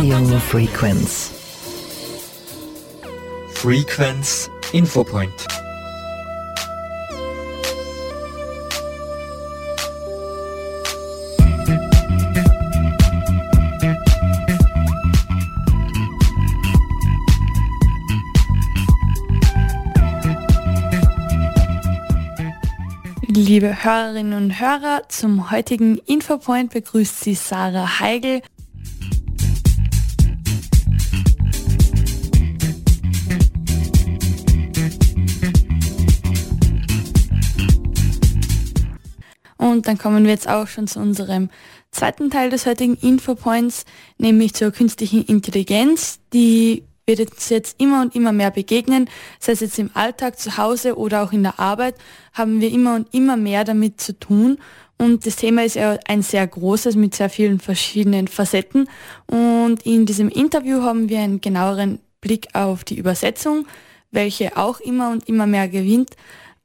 Radio 0.00 0.38
Frequenz. 0.38 1.30
Frequenz 3.52 4.50
Infopoint. 4.72 5.30
Liebe 23.26 23.84
Hörerinnen 23.84 24.32
und 24.32 24.58
Hörer, 24.58 25.02
zum 25.08 25.50
heutigen 25.50 25.98
Infopoint 26.06 26.72
begrüßt 26.72 27.20
Sie 27.20 27.34
Sarah 27.34 28.00
Heigl. 28.00 28.40
Und 39.80 39.88
dann 39.88 39.96
kommen 39.96 40.24
wir 40.24 40.30
jetzt 40.30 40.46
auch 40.46 40.66
schon 40.66 40.86
zu 40.88 41.00
unserem 41.00 41.48
zweiten 41.90 42.28
Teil 42.28 42.50
des 42.50 42.66
heutigen 42.66 42.96
Infopoints, 42.96 43.86
nämlich 44.18 44.52
zur 44.52 44.72
künstlichen 44.72 45.24
Intelligenz, 45.24 46.18
die 46.34 46.84
wird 47.06 47.20
uns 47.20 47.48
jetzt 47.48 47.80
immer 47.80 48.02
und 48.02 48.14
immer 48.14 48.30
mehr 48.32 48.50
begegnen, 48.50 49.08
sei 49.38 49.52
es 49.52 49.60
jetzt 49.60 49.78
im 49.78 49.88
Alltag, 49.94 50.38
zu 50.38 50.58
Hause 50.58 50.98
oder 50.98 51.22
auch 51.22 51.32
in 51.32 51.44
der 51.44 51.58
Arbeit, 51.58 51.94
haben 52.34 52.60
wir 52.60 52.70
immer 52.70 52.94
und 52.94 53.08
immer 53.14 53.38
mehr 53.38 53.64
damit 53.64 54.02
zu 54.02 54.12
tun. 54.20 54.58
Und 54.98 55.24
das 55.24 55.36
Thema 55.36 55.64
ist 55.64 55.76
ja 55.76 55.98
ein 56.06 56.20
sehr 56.20 56.46
großes 56.46 56.94
mit 56.96 57.14
sehr 57.14 57.30
vielen 57.30 57.58
verschiedenen 57.58 58.28
Facetten. 58.28 58.86
Und 59.28 59.86
in 59.86 60.04
diesem 60.04 60.28
Interview 60.28 60.82
haben 60.82 61.08
wir 61.08 61.20
einen 61.20 61.40
genaueren 61.40 62.00
Blick 62.20 62.48
auf 62.52 62.84
die 62.84 62.98
Übersetzung, 62.98 63.66
welche 64.10 64.58
auch 64.58 64.78
immer 64.80 65.10
und 65.10 65.26
immer 65.26 65.46
mehr 65.46 65.68
gewinnt 65.68 66.16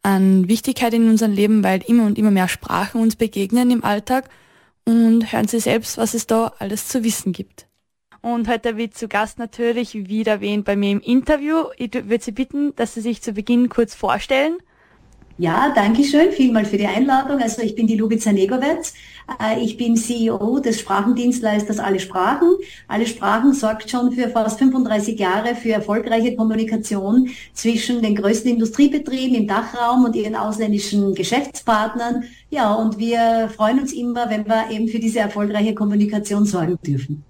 an 0.06 0.48
Wichtigkeit 0.48 0.94
in 0.94 1.10
unserem 1.10 1.34
Leben, 1.34 1.64
weil 1.64 1.82
immer 1.88 2.06
und 2.06 2.20
immer 2.20 2.30
mehr 2.30 2.48
Sprachen 2.48 3.02
uns 3.02 3.16
begegnen 3.16 3.72
im 3.72 3.84
Alltag. 3.84 4.30
Und 4.86 5.32
hören 5.32 5.48
Sie 5.48 5.60
selbst, 5.60 5.98
was 5.98 6.14
es 6.14 6.28
da 6.28 6.54
alles 6.60 6.88
zu 6.88 7.04
wissen 7.04 7.34
gibt. 7.34 7.66
Und 8.22 8.48
heute 8.48 8.78
wird 8.78 8.96
zu 8.96 9.08
Gast 9.08 9.40
natürlich, 9.40 9.96
wie 9.96 10.08
wieder 10.08 10.34
erwähnt, 10.34 10.64
bei 10.64 10.76
mir 10.76 10.92
im 10.92 11.02
Interview. 11.02 11.66
Ich 11.78 11.92
würde 11.94 12.24
Sie 12.24 12.32
bitten, 12.32 12.76
dass 12.76 12.94
Sie 12.94 13.02
sich 13.02 13.24
zu 13.24 13.34
Beginn 13.34 13.68
kurz 13.68 13.96
vorstellen. 13.96 14.58
Ja, 15.40 15.74
danke 15.74 16.04
schön. 16.04 16.32
Vielmal 16.32 16.66
für 16.66 16.78
die 16.78 16.86
Einladung. 16.86 17.42
Also 17.42 17.64
ich 17.64 17.74
bin 17.74 17.88
die 17.88 17.98
Lubica 17.98 18.32
Negowetz. 18.32 18.94
Äh, 19.28 19.62
ich 19.62 19.78
bin 19.78 19.96
CEO 19.96 20.60
des 20.60 20.80
Sprachendienstleisters 20.80 21.80
Alle 21.80 22.00
Sprachen. 22.00 22.50
Alle 22.88 23.06
Sprachen 23.06 23.54
sorgt 23.54 23.90
schon 23.90 24.12
für 24.12 24.30
fast 24.30 24.60
35 24.60 25.20
Jahre 25.20 25.56
für 25.56 25.72
erfolgreiche 25.72 26.36
Kommunikation 26.36 27.30
zwischen 27.54 28.02
den 28.02 28.16
größten 28.16 28.52
Industriebetrieben 28.52 29.36
im 29.36 29.48
Dachraum 29.48 30.06
und 30.06 30.16
ihren 30.16 30.36
ausländischen 30.36 31.14
Geschäftspartnern. 31.16 32.24
Ja, 32.50 32.74
und 32.74 32.98
wir 32.98 33.50
freuen 33.56 33.80
uns 33.80 33.94
immer, 33.94 34.30
wenn 34.30 34.46
wir 34.46 34.70
eben 34.72 34.88
für 34.88 35.00
diese 35.00 35.20
erfolgreiche 35.20 35.74
Kommunikation 35.74 36.46
sorgen 36.46 36.78
dürfen. 36.86 37.24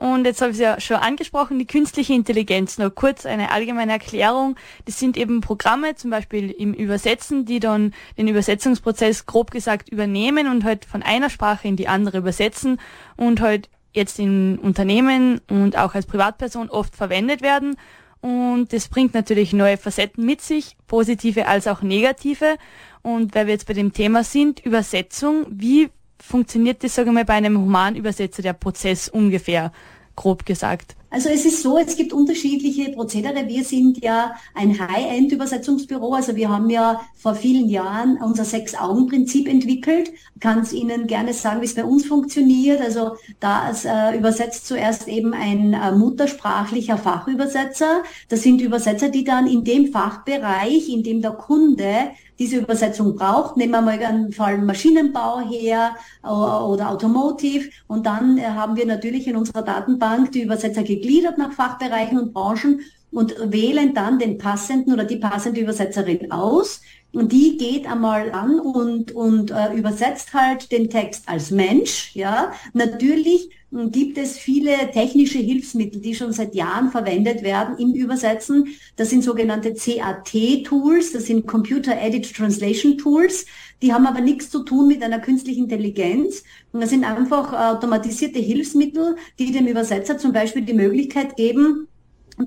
Und 0.00 0.24
jetzt 0.24 0.40
habe 0.40 0.50
ich 0.50 0.56
es 0.56 0.62
ja 0.62 0.80
schon 0.80 0.96
angesprochen, 0.96 1.58
die 1.58 1.66
künstliche 1.66 2.14
Intelligenz. 2.14 2.78
Nur 2.78 2.88
kurz 2.88 3.26
eine 3.26 3.52
allgemeine 3.52 3.92
Erklärung. 3.92 4.56
Das 4.86 4.98
sind 4.98 5.18
eben 5.18 5.42
Programme, 5.42 5.94
zum 5.94 6.10
Beispiel 6.10 6.50
im 6.50 6.72
Übersetzen, 6.72 7.44
die 7.44 7.60
dann 7.60 7.92
den 8.16 8.26
Übersetzungsprozess 8.26 9.26
grob 9.26 9.50
gesagt 9.50 9.90
übernehmen 9.90 10.48
und 10.48 10.64
halt 10.64 10.86
von 10.86 11.02
einer 11.02 11.28
Sprache 11.28 11.68
in 11.68 11.76
die 11.76 11.86
andere 11.86 12.16
übersetzen 12.16 12.80
und 13.18 13.42
halt 13.42 13.68
jetzt 13.92 14.18
in 14.18 14.58
Unternehmen 14.58 15.42
und 15.50 15.76
auch 15.76 15.94
als 15.94 16.06
Privatperson 16.06 16.70
oft 16.70 16.96
verwendet 16.96 17.42
werden. 17.42 17.76
Und 18.22 18.72
das 18.72 18.88
bringt 18.88 19.12
natürlich 19.12 19.52
neue 19.52 19.76
Facetten 19.76 20.24
mit 20.24 20.40
sich, 20.40 20.78
positive 20.86 21.46
als 21.46 21.66
auch 21.66 21.82
negative. 21.82 22.56
Und 23.02 23.34
weil 23.34 23.48
wir 23.48 23.52
jetzt 23.52 23.66
bei 23.66 23.74
dem 23.74 23.92
Thema 23.92 24.24
sind, 24.24 24.64
Übersetzung, 24.64 25.44
wie 25.50 25.90
funktioniert 26.22 26.84
das, 26.84 26.94
sagen 26.94 27.08
wir 27.08 27.12
mal, 27.12 27.24
bei 27.24 27.34
einem 27.34 27.58
Humanübersetzer 27.58 28.42
der 28.42 28.52
Prozess 28.52 29.08
ungefähr, 29.08 29.72
grob 30.16 30.44
gesagt? 30.44 30.96
Also 31.12 31.28
es 31.28 31.44
ist 31.44 31.62
so, 31.62 31.76
es 31.76 31.96
gibt 31.96 32.12
unterschiedliche 32.12 32.92
Prozedere. 32.92 33.48
Wir 33.48 33.64
sind 33.64 34.02
ja 34.02 34.36
ein 34.54 34.78
High-End-Übersetzungsbüro. 34.78 36.14
Also 36.14 36.36
wir 36.36 36.48
haben 36.48 36.70
ja 36.70 37.00
vor 37.16 37.34
vielen 37.34 37.68
Jahren 37.68 38.16
unser 38.22 38.44
Sechs-Augen-Prinzip 38.44 39.48
entwickelt. 39.48 40.12
Ich 40.36 40.40
kann 40.40 40.60
es 40.60 40.72
Ihnen 40.72 41.08
gerne 41.08 41.34
sagen, 41.34 41.62
wie 41.62 41.64
es 41.64 41.74
bei 41.74 41.84
uns 41.84 42.06
funktioniert. 42.06 42.80
Also 42.80 43.16
da 43.40 43.72
äh, 43.72 44.16
übersetzt 44.16 44.68
zuerst 44.68 45.08
eben 45.08 45.34
ein 45.34 45.72
äh, 45.72 45.90
muttersprachlicher 45.90 46.96
Fachübersetzer. 46.96 48.04
Das 48.28 48.42
sind 48.42 48.60
Übersetzer, 48.60 49.08
die 49.08 49.24
dann 49.24 49.48
in 49.48 49.64
dem 49.64 49.90
Fachbereich, 49.90 50.88
in 50.88 51.02
dem 51.02 51.22
der 51.22 51.32
Kunde 51.32 52.10
diese 52.40 52.56
Übersetzung 52.56 53.14
braucht. 53.14 53.56
Nehmen 53.56 53.72
wir 53.72 53.82
mal 53.82 54.02
einen 54.02 54.32
Fall 54.32 54.58
Maschinenbau 54.58 55.40
her 55.40 55.94
oder 56.22 56.90
Automotive. 56.90 57.68
Und 57.86 58.06
dann 58.06 58.38
äh, 58.38 58.46
haben 58.46 58.76
wir 58.76 58.86
natürlich 58.86 59.28
in 59.28 59.36
unserer 59.36 59.62
Datenbank 59.62 60.32
die 60.32 60.42
Übersetzer 60.42 60.82
gegliedert 60.82 61.36
nach 61.36 61.52
Fachbereichen 61.52 62.18
und 62.18 62.32
Branchen 62.32 62.80
und 63.12 63.34
wählen 63.52 63.92
dann 63.92 64.18
den 64.18 64.38
passenden 64.38 64.92
oder 64.92 65.04
die 65.04 65.16
passende 65.16 65.60
Übersetzerin 65.60 66.32
aus. 66.32 66.80
Und 67.12 67.32
die 67.32 67.56
geht 67.56 67.90
einmal 67.90 68.30
an 68.32 68.60
und, 68.60 69.12
und 69.12 69.50
äh, 69.50 69.74
übersetzt 69.74 70.32
halt 70.32 70.70
den 70.70 70.90
Text 70.90 71.28
als 71.28 71.50
Mensch. 71.50 72.14
Ja, 72.14 72.52
natürlich 72.72 73.50
gibt 73.72 74.18
es 74.18 74.36
viele 74.36 74.90
technische 74.92 75.38
Hilfsmittel, 75.38 76.00
die 76.00 76.14
schon 76.14 76.32
seit 76.32 76.54
Jahren 76.54 76.90
verwendet 76.90 77.42
werden 77.42 77.78
im 77.78 77.94
Übersetzen. 77.94 78.68
Das 78.96 79.10
sind 79.10 79.22
sogenannte 79.22 79.74
CAT-Tools, 79.74 81.12
das 81.12 81.26
sind 81.26 81.46
Computer 81.46 81.96
Edit 82.00 82.34
Translation 82.34 82.98
Tools. 82.98 83.46
Die 83.82 83.92
haben 83.92 84.06
aber 84.06 84.20
nichts 84.20 84.50
zu 84.50 84.64
tun 84.64 84.88
mit 84.88 85.02
einer 85.02 85.20
künstlichen 85.20 85.64
Intelligenz. 85.64 86.42
Das 86.72 86.90
sind 86.90 87.04
einfach 87.04 87.52
automatisierte 87.52 88.40
Hilfsmittel, 88.40 89.16
die 89.38 89.52
dem 89.52 89.66
Übersetzer 89.66 90.18
zum 90.18 90.32
Beispiel 90.32 90.62
die 90.62 90.74
Möglichkeit 90.74 91.36
geben, 91.36 91.88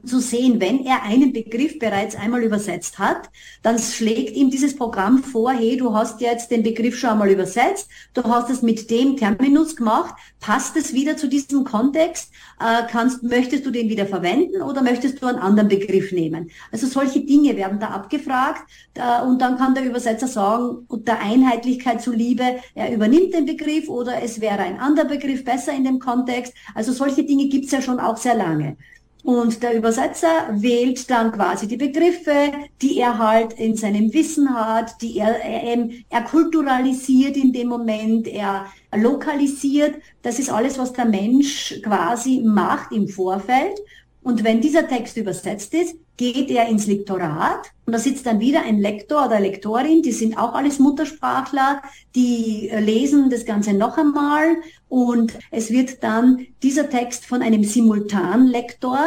zu 0.05 0.19
sehen, 0.19 0.59
wenn 0.59 0.85
er 0.85 1.03
einen 1.03 1.33
Begriff 1.33 1.79
bereits 1.79 2.16
einmal 2.16 2.44
übersetzt 2.44 2.99
hat, 2.99 3.29
dann 3.61 3.79
schlägt 3.79 4.35
ihm 4.35 4.49
dieses 4.49 4.75
Programm 4.75 5.23
vor, 5.23 5.51
hey, 5.51 5.77
du 5.77 5.94
hast 5.94 6.21
jetzt 6.21 6.51
den 6.51 6.63
Begriff 6.63 6.97
schon 6.97 7.11
einmal 7.11 7.29
übersetzt, 7.29 7.89
du 8.13 8.23
hast 8.23 8.49
es 8.49 8.61
mit 8.61 8.89
dem 8.89 9.17
Terminus 9.17 9.75
gemacht, 9.75 10.16
passt 10.39 10.75
es 10.77 10.94
wieder 10.94 11.17
zu 11.17 11.27
diesem 11.27 11.63
Kontext, 11.63 12.31
äh, 12.59 12.83
kannst, 12.89 13.23
möchtest 13.23 13.66
du 13.66 13.71
den 13.71 13.89
wieder 13.89 14.05
verwenden 14.05 14.61
oder 14.61 14.81
möchtest 14.81 15.21
du 15.21 15.27
einen 15.27 15.39
anderen 15.39 15.69
Begriff 15.69 16.11
nehmen? 16.11 16.50
Also 16.71 16.88
solche 16.88 17.21
Dinge 17.21 17.55
werden 17.55 17.79
da 17.79 17.89
abgefragt 17.89 18.63
äh, 18.95 19.21
und 19.23 19.39
dann 19.39 19.57
kann 19.57 19.75
der 19.75 19.85
Übersetzer 19.85 20.27
sagen, 20.27 20.85
unter 20.88 21.19
Einheitlichkeit 21.19 22.01
zuliebe, 22.01 22.44
er 22.75 22.94
übernimmt 22.94 23.33
den 23.33 23.45
Begriff 23.45 23.89
oder 23.89 24.21
es 24.21 24.41
wäre 24.41 24.59
ein 24.59 24.79
anderer 24.79 25.07
Begriff 25.07 25.44
besser 25.44 25.73
in 25.73 25.83
dem 25.83 26.00
Kontext. 26.00 26.53
Also 26.75 26.91
solche 26.91 27.23
Dinge 27.23 27.47
gibt 27.47 27.65
es 27.65 27.71
ja 27.71 27.81
schon 27.81 28.00
auch 28.00 28.17
sehr 28.17 28.35
lange. 28.35 28.77
Und 29.23 29.63
der 29.63 29.75
Übersetzer 29.75 30.50
wählt 30.51 31.09
dann 31.09 31.31
quasi 31.31 31.66
die 31.66 31.78
Begriffe, 31.78 32.51
die 32.81 33.00
er 33.00 33.17
halt 33.17 33.53
in 33.53 33.78
seinem 33.78 34.13
Wissen 34.13 34.53
hat, 34.53 35.01
die 35.01 35.17
er, 35.17 35.39
er, 35.41 35.89
er 36.09 36.22
kulturalisiert 36.23 37.38
in 37.38 37.53
dem 37.53 37.69
Moment, 37.69 38.28
er 38.28 38.66
lokalisiert. 38.94 39.95
Das 40.23 40.39
ist 40.39 40.50
alles, 40.50 40.78
was 40.78 40.91
der 40.91 41.06
Mensch 41.06 41.79
quasi 41.83 42.41
macht 42.44 42.91
im 42.91 43.07
Vorfeld. 43.07 43.79
Und 44.23 44.44
wenn 44.45 44.61
dieser 44.61 44.88
Text 44.88 45.17
übersetzt 45.17 45.73
ist, 45.73 45.95
geht 46.16 46.50
er 46.50 46.69
ins 46.69 46.88
Lektorat 46.88 47.72
und 47.85 47.91
da 47.94 48.00
sitzt 48.00 48.25
dann 48.25 48.39
wieder 48.39 48.63
ein 48.63 48.78
Lektor 48.79 49.25
oder 49.25 49.39
Lektorin, 49.39 50.01
die 50.01 50.11
sind 50.11 50.38
auch 50.38 50.53
alles 50.53 50.79
Muttersprachler, 50.79 51.81
die 52.16 52.69
äh, 52.69 52.79
lesen 52.79 53.29
das 53.29 53.45
Ganze 53.45 53.73
noch 53.73 53.97
einmal 53.97 54.57
und 54.88 55.33
es 55.51 55.72
wird 55.72 56.03
dann 56.03 56.45
dieser 56.62 56.89
Text 56.89 57.25
von 57.25 57.41
einem 57.41 57.63
Simultanlektor 57.63 59.00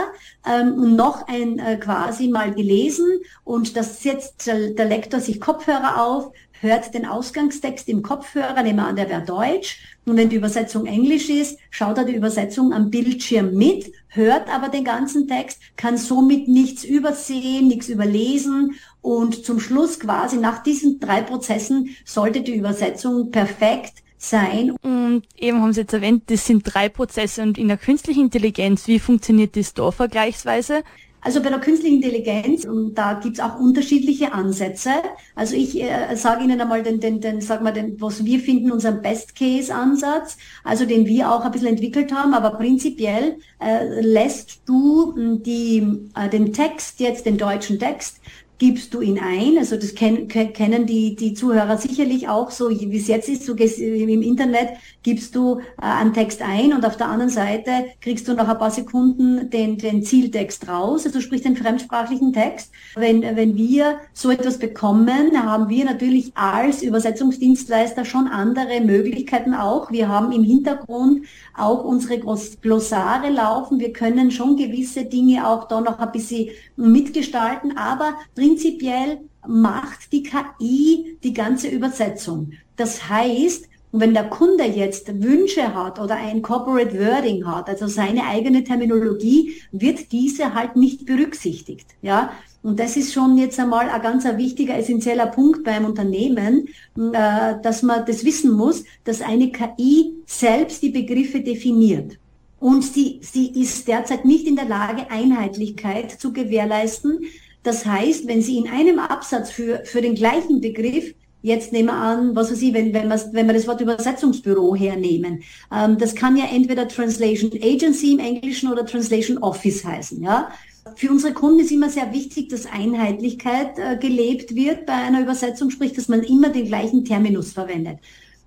ähm, 0.46 0.96
noch 0.96 1.26
ein 1.29 1.58
äh, 1.61 1.76
quasi 1.76 2.29
mal 2.29 2.52
gelesen 2.52 3.06
und 3.44 3.76
das 3.76 4.02
setzt 4.02 4.46
der, 4.46 4.70
der 4.70 4.87
Lektor 4.87 5.20
sich 5.20 5.41
Kopfhörer 5.41 6.02
auf, 6.02 6.32
hört 6.61 6.93
den 6.93 7.06
Ausgangstext 7.06 7.88
im 7.88 8.02
Kopfhörer, 8.02 8.62
nehmen 8.62 8.81
wir 8.81 8.87
an, 8.87 8.96
der 8.96 9.08
wäre 9.08 9.23
Deutsch. 9.23 9.95
Und 10.08 10.17
wenn 10.17 10.29
die 10.29 10.37
Übersetzung 10.37 10.87
Englisch 10.87 11.29
ist, 11.29 11.58
schaut 11.70 11.99
er 11.99 12.05
die 12.05 12.14
Übersetzung 12.14 12.73
am 12.73 12.91
Bildschirm 12.91 13.55
mit, 13.55 13.91
hört 14.06 14.49
aber 14.49 14.69
den 14.69 14.85
ganzen 14.85 15.26
Text, 15.26 15.61
kann 15.76 15.97
somit 15.97 16.47
nichts 16.47 16.85
übersehen, 16.85 17.67
nichts 17.67 17.88
überlesen. 17.88 18.76
Und 19.03 19.44
zum 19.44 19.58
Schluss 19.58 19.99
quasi 19.99 20.37
nach 20.37 20.62
diesen 20.62 21.00
drei 21.00 21.23
Prozessen 21.23 21.91
sollte 22.05 22.43
die 22.43 22.55
Übersetzung 22.55 23.32
perfekt 23.32 23.94
sein. 24.17 24.76
Und 24.82 25.25
eben 25.37 25.61
haben 25.61 25.73
Sie 25.73 25.81
jetzt 25.81 25.93
erwähnt, 25.93 26.23
das 26.26 26.47
sind 26.47 26.62
drei 26.62 26.88
Prozesse 26.88 27.43
und 27.43 27.58
in 27.58 27.67
der 27.67 27.76
künstlichen 27.76 28.23
Intelligenz, 28.23 28.87
wie 28.87 29.00
funktioniert 29.00 29.56
das 29.56 29.75
da 29.75 29.91
vergleichsweise? 29.91 30.85
Also 31.21 31.43
bei 31.43 31.49
der 31.49 31.59
künstlichen 31.59 31.97
Intelligenz, 31.97 32.67
da 32.95 33.15
gibt's 33.15 33.41
auch 33.41 33.59
unterschiedliche 33.59 34.33
Ansätze. 34.33 34.91
Also 35.35 35.57
ich 35.57 35.81
äh, 35.83 36.15
sage 36.15 36.45
Ihnen 36.45 36.61
einmal 36.61 36.83
den, 36.83 37.01
den, 37.01 37.21
den, 37.21 37.41
sag 37.41 37.63
mal, 37.63 37.73
den, 37.73 38.01
was 38.01 38.25
wir 38.25 38.39
finden, 38.39 38.71
unseren 38.71 39.03
Best-Case-Ansatz, 39.03 40.37
also 40.63 40.85
den 40.85 41.07
wir 41.07 41.33
auch 41.33 41.45
ein 41.45 41.51
bisschen 41.51 41.69
entwickelt 41.69 42.13
haben, 42.13 42.33
aber 42.33 42.51
prinzipiell 42.51 43.39
äh, 43.59 44.01
lässt 44.01 44.61
du 44.67 45.39
die, 45.39 45.87
äh, 46.15 46.29
den 46.29 46.53
Text, 46.53 47.01
jetzt 47.01 47.27
den 47.27 47.39
deutschen 47.39 47.79
Text, 47.79 48.21
gibst 48.58 48.94
du 48.94 49.00
ihn 49.00 49.19
ein. 49.19 49.58
Also 49.58 49.76
das 49.76 49.94
kennen, 49.94 50.29
kennen 50.29 50.87
die, 50.87 51.14
die 51.14 51.35
Zuhörer 51.35 51.76
sicherlich 51.76 52.29
auch 52.29 52.50
so, 52.50 52.70
wie 52.70 52.97
es 52.97 53.08
jetzt 53.08 53.29
ist, 53.29 53.44
so 53.44 53.55
im 53.55 54.23
Internet 54.23 54.70
gibst 55.03 55.37
du 55.37 55.61
äh, 55.61 55.62
einen 55.82 56.12
Text 56.12 56.43
ein 56.43 56.73
und 56.73 56.85
auf 56.85 56.97
der 56.97 57.08
anderen 57.08 57.31
Seite 57.31 57.70
kriegst 58.00 58.26
du 58.26 58.35
nach 58.35 58.49
ein 58.49 58.58
paar 58.58 58.70
Sekunden 58.70 59.50
den, 59.50 59.79
den 59.79 60.03
Zieltext 60.03 60.69
raus, 60.69 61.06
also 61.06 61.20
sprich 61.20 61.43
den 61.43 61.56
fremdsprachlichen 61.56 62.32
Text. 62.32 62.73
Wenn, 62.97 63.23
wenn 63.23 63.56
wir 63.56 63.99
so 64.12 64.31
etwas 64.31 64.58
bekommen, 64.58 65.31
haben 65.44 65.69
wir 65.69 65.85
natürlich 65.85 66.32
als 66.35 66.82
Übersetzungsdienstleister 66.82 68.05
schon 68.05 68.26
andere 68.26 68.81
Möglichkeiten 68.81 69.55
auch. 69.55 69.93
Wir 69.93 70.08
haben 70.08 70.32
im 70.32 70.43
Hintergrund 70.43 71.26
auch 71.56 71.85
unsere 71.85 72.19
Glossare 72.19 73.31
laufen. 73.31 73.79
Wir 73.79 73.93
können 73.93 74.31
schon 74.31 74.56
gewisse 74.56 75.05
Dinge 75.05 75.47
auch 75.47 75.69
da 75.69 75.81
noch 75.81 75.99
ein 75.99 76.12
bisschen 76.12 76.49
mitgestalten, 76.76 77.76
aber 77.76 78.14
prinzipiell 78.46 79.19
macht 79.46 80.12
die 80.12 80.22
KI 80.22 81.19
die 81.25 81.32
ganze 81.32 81.69
Übersetzung. 81.69 82.52
Das 82.76 83.08
heißt, 83.08 83.69
wenn 83.90 84.14
der 84.14 84.28
Kunde 84.28 84.64
jetzt 84.64 85.22
Wünsche 85.22 85.75
hat 85.75 85.98
oder 85.98 86.16
ein 86.16 86.43
Corporate 86.43 86.96
Wording 86.98 87.46
hat, 87.46 87.69
also 87.69 87.88
seine 87.88 88.25
eigene 88.25 88.62
Terminologie, 88.62 89.54
wird 89.72 90.12
diese 90.12 90.54
halt 90.54 90.76
nicht 90.76 91.06
berücksichtigt. 91.06 91.87
Ja, 92.02 92.32
und 92.62 92.78
das 92.78 92.96
ist 92.96 93.12
schon 93.12 93.37
jetzt 93.37 93.58
einmal 93.58 93.88
ein 93.88 94.02
ganz 94.02 94.25
wichtiger, 94.25 94.76
essentieller 94.76 95.26
Punkt 95.26 95.64
beim 95.64 95.84
Unternehmen, 95.84 96.69
äh, 96.96 97.54
dass 97.62 97.82
man 97.82 98.04
das 98.06 98.25
wissen 98.25 98.52
muss, 98.52 98.84
dass 99.04 99.22
eine 99.22 99.50
KI 99.50 100.14
selbst 100.26 100.82
die 100.82 100.90
Begriffe 100.90 101.40
definiert. 101.40 102.19
Und 102.58 102.82
sie, 102.82 103.20
sie 103.22 103.48
ist 103.60 103.87
derzeit 103.87 104.25
nicht 104.25 104.46
in 104.46 104.56
der 104.56 104.64
Lage, 104.66 105.10
Einheitlichkeit 105.10 106.10
zu 106.12 106.32
gewährleisten. 106.32 107.20
Das 107.67 107.85
heißt, 107.85 108.27
wenn 108.29 108.43
Sie 108.43 108.59
in 108.59 108.69
einem 108.69 108.99
Absatz 108.99 109.51
für, 109.51 109.85
für 109.85 110.01
den 110.01 110.15
gleichen 110.15 110.61
Begriff 110.61 111.15
Jetzt 111.43 111.73
nehmen 111.73 111.91
wir 111.91 111.95
an, 111.95 112.35
was 112.35 112.51
weiß 112.51 112.61
ich, 112.61 112.75
wenn, 112.75 112.93
wenn, 112.93 113.09
wenn 113.09 113.47
wir 113.47 113.55
das 113.55 113.69
Wort 113.69 113.81
Übersetzungsbüro 113.81 114.75
hernehmen. 114.75 115.45
Ähm, 115.73 115.97
das 115.97 116.17
kann 116.17 116.37
ja 116.37 116.47
entweder 116.47 116.89
Translation 116.89 117.53
Agency 117.63 118.15
im 118.15 118.19
Englischen 118.19 118.73
oder 118.73 118.85
Translation 118.85 119.39
Office 119.39 119.85
heißen. 119.85 120.21
Ja? 120.21 120.51
Für 120.97 121.09
unsere 121.09 121.35
Kunden 121.35 121.61
ist 121.61 121.71
immer 121.71 121.89
sehr 121.89 122.13
wichtig, 122.13 122.49
dass 122.49 122.67
Einheitlichkeit 122.67 123.79
äh, 123.79 123.97
gelebt 123.97 124.57
wird 124.57 124.87
bei 124.87 124.95
einer 124.95 125.21
Übersetzung, 125.21 125.71
sprich, 125.71 125.93
dass 125.93 126.09
man 126.09 126.25
immer 126.25 126.49
den 126.49 126.67
gleichen 126.67 127.05
Terminus 127.05 127.53
verwendet. 127.53 127.99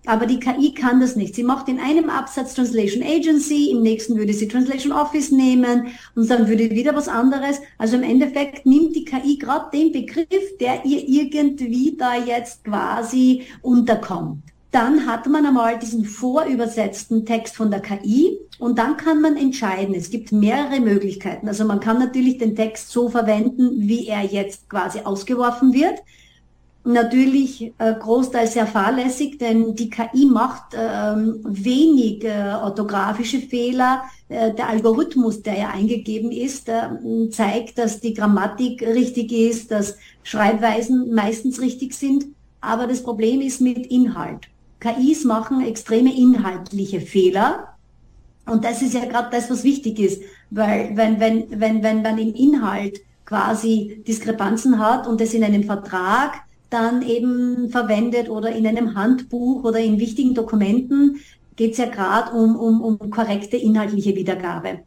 Aber 0.06 0.26
die 0.26 0.40
KI 0.40 0.74
kann 0.74 1.02
das 1.02 1.16
nicht. 1.16 1.36
Sie 1.36 1.44
macht 1.44 1.68
in 1.68 1.80
einem 1.80 2.10
Absatz 2.10 2.56
Translation 2.56 3.04
Agency, 3.04 3.72
im 3.72 3.82
nächsten 3.82 4.16
würde 4.16 4.34
sie 4.34 4.48
Translation 4.48 4.94
Office 4.94 5.32
nehmen 5.32 5.88
und 6.16 6.30
dann 6.30 6.48
würde 6.48 6.72
wieder 6.72 6.96
was 6.96 7.08
anderes. 7.08 7.60
Also 7.78 7.98
im 7.98 8.04
Endeffekt 8.04 8.66
nimmt 8.66 8.96
die 8.96 9.06
KI 9.06 9.38
gerade 9.38 9.70
den 9.72 9.92
Begriff, 9.92 10.58
der 10.60 10.86
ihr 10.86 11.08
irgendwie 11.08 11.96
da 11.98 12.16
jetzt 12.16 12.64
quasi 12.64 13.44
unterkommt. 13.62 14.44
Dann 14.72 15.08
hat 15.08 15.28
man 15.28 15.46
einmal 15.46 15.80
diesen 15.80 16.06
vorübersetzten 16.06 17.26
Text 17.26 17.56
von 17.56 17.72
der 17.72 17.82
KI 17.82 18.38
und 18.60 18.78
dann 18.78 18.98
kann 18.98 19.20
man 19.20 19.36
entscheiden. 19.36 19.96
Es 19.96 20.12
gibt 20.12 20.32
mehrere 20.32 20.80
Möglichkeiten. 20.80 21.48
Also 21.48 21.66
man 21.66 21.80
kann 21.80 21.98
natürlich 21.98 22.38
den 22.38 22.56
Text 22.56 22.92
so 22.92 23.10
verwenden, 23.10 23.72
wie 23.88 24.08
er 24.08 24.24
jetzt 24.24 24.70
quasi 24.70 25.00
ausgeworfen 25.00 25.74
wird 25.74 26.00
natürlich 26.84 27.74
äh, 27.78 27.94
großteils 27.94 28.54
sehr 28.54 28.68
fahrlässig, 28.68 29.38
denn 29.38 29.76
die 29.76 29.90
KI 29.90 30.26
macht 30.26 30.76
ähm, 30.76 31.40
wenig 31.44 32.24
äh, 32.24 32.54
orthografische 32.62 33.40
Fehler. 33.40 34.04
Äh, 34.30 34.54
der 34.54 34.70
Algorithmus, 34.70 35.42
der 35.42 35.58
ja 35.58 35.70
eingegeben 35.70 36.32
ist, 36.32 36.70
äh, 36.70 37.30
zeigt, 37.32 37.78
dass 37.78 38.00
die 38.00 38.14
Grammatik 38.14 38.82
richtig 38.82 39.32
ist, 39.32 39.72
dass 39.72 39.98
Schreibweisen 40.24 41.14
meistens 41.14 41.62
richtig 41.62 41.94
sind. 41.94 42.26
Aber 42.62 42.88
das 42.88 43.04
Problem 43.04 43.42
ist 43.42 43.62
mit 43.62 43.88
Inhalt. 43.88 44.48
KIs 44.80 45.26
machen 45.26 45.66
extreme 45.66 46.16
inhaltliche 46.16 47.02
Fehler. 47.02 47.76
Und 48.46 48.64
das 48.64 48.82
ist 48.82 48.94
ja 48.94 49.06
gerade 49.06 49.30
das, 49.32 49.50
was 49.50 49.64
wichtig 49.64 50.00
ist, 50.00 50.24
weil 50.50 50.96
wenn, 50.96 51.20
wenn, 51.20 51.46
wenn, 51.60 51.84
wenn 51.84 52.02
man 52.02 52.18
im 52.18 52.34
Inhalt 52.34 53.00
quasi 53.26 54.04
Diskrepanzen 54.08 54.80
hat 54.80 55.06
und 55.06 55.22
es 55.22 55.36
in 55.36 55.44
einem 55.44 55.64
Vertrag 55.64 56.42
dann 56.70 57.02
eben 57.02 57.70
verwendet 57.70 58.30
oder 58.30 58.52
in 58.52 58.68
einem 58.68 58.96
Handbuch 58.96 59.64
oder 59.64 59.80
in 59.80 60.00
wichtigen 60.00 60.34
Dokumenten 60.34 61.20
geht 61.56 61.74
es 61.74 61.78
ja 61.78 61.88
gerade 61.88 62.32
um, 62.32 62.56
um, 62.56 62.82
um 62.82 63.10
korrekte 63.10 63.58
inhaltliche 63.58 64.16
Wiedergabe. 64.16 64.82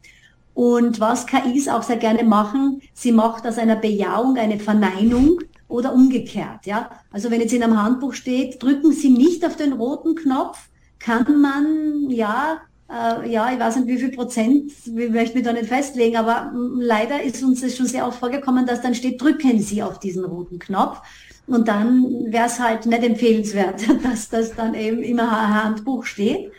Und 0.53 0.99
was 0.99 1.25
KIs 1.25 1.67
auch 1.67 1.83
sehr 1.83 1.97
gerne 1.97 2.23
machen, 2.23 2.81
sie 2.93 3.11
macht 3.11 3.45
aus 3.45 3.57
einer 3.57 3.75
Bejahung 3.75 4.37
eine 4.37 4.59
Verneinung 4.59 5.39
oder 5.67 5.93
umgekehrt. 5.93 6.65
Ja? 6.65 6.91
Also 7.11 7.31
wenn 7.31 7.41
jetzt 7.41 7.53
in 7.53 7.63
einem 7.63 7.81
Handbuch 7.81 8.13
steht, 8.13 8.61
drücken 8.61 8.91
Sie 8.91 9.09
nicht 9.09 9.45
auf 9.45 9.55
den 9.55 9.73
roten 9.73 10.15
Knopf, 10.15 10.69
kann 10.99 11.41
man 11.41 12.09
ja 12.09 12.61
äh, 12.89 13.29
ja, 13.29 13.51
ich 13.51 13.59
weiß 13.59 13.77
nicht, 13.77 13.87
wie 13.87 13.97
viel 13.97 14.11
Prozent, 14.11 14.71
ich 14.85 15.09
möchte 15.09 15.35
mich 15.35 15.45
da 15.45 15.53
nicht 15.53 15.65
festlegen, 15.65 16.17
aber 16.17 16.51
leider 16.53 17.23
ist 17.23 17.41
uns 17.43 17.61
das 17.61 17.75
schon 17.75 17.87
sehr 17.87 18.07
oft 18.07 18.19
vorgekommen, 18.19 18.65
dass 18.65 18.81
dann 18.81 18.93
steht, 18.93 19.21
drücken 19.21 19.59
Sie 19.59 19.81
auf 19.81 19.99
diesen 19.99 20.25
roten 20.25 20.59
Knopf. 20.59 21.01
Und 21.47 21.67
dann 21.67 22.31
wäre 22.31 22.45
es 22.45 22.59
halt 22.59 22.85
nicht 22.85 23.03
empfehlenswert, 23.03 23.83
dass 24.03 24.29
das 24.29 24.55
dann 24.55 24.73
eben 24.75 25.03
immer 25.03 25.23
ein 25.23 25.63
Handbuch 25.63 26.05
steht. 26.05 26.51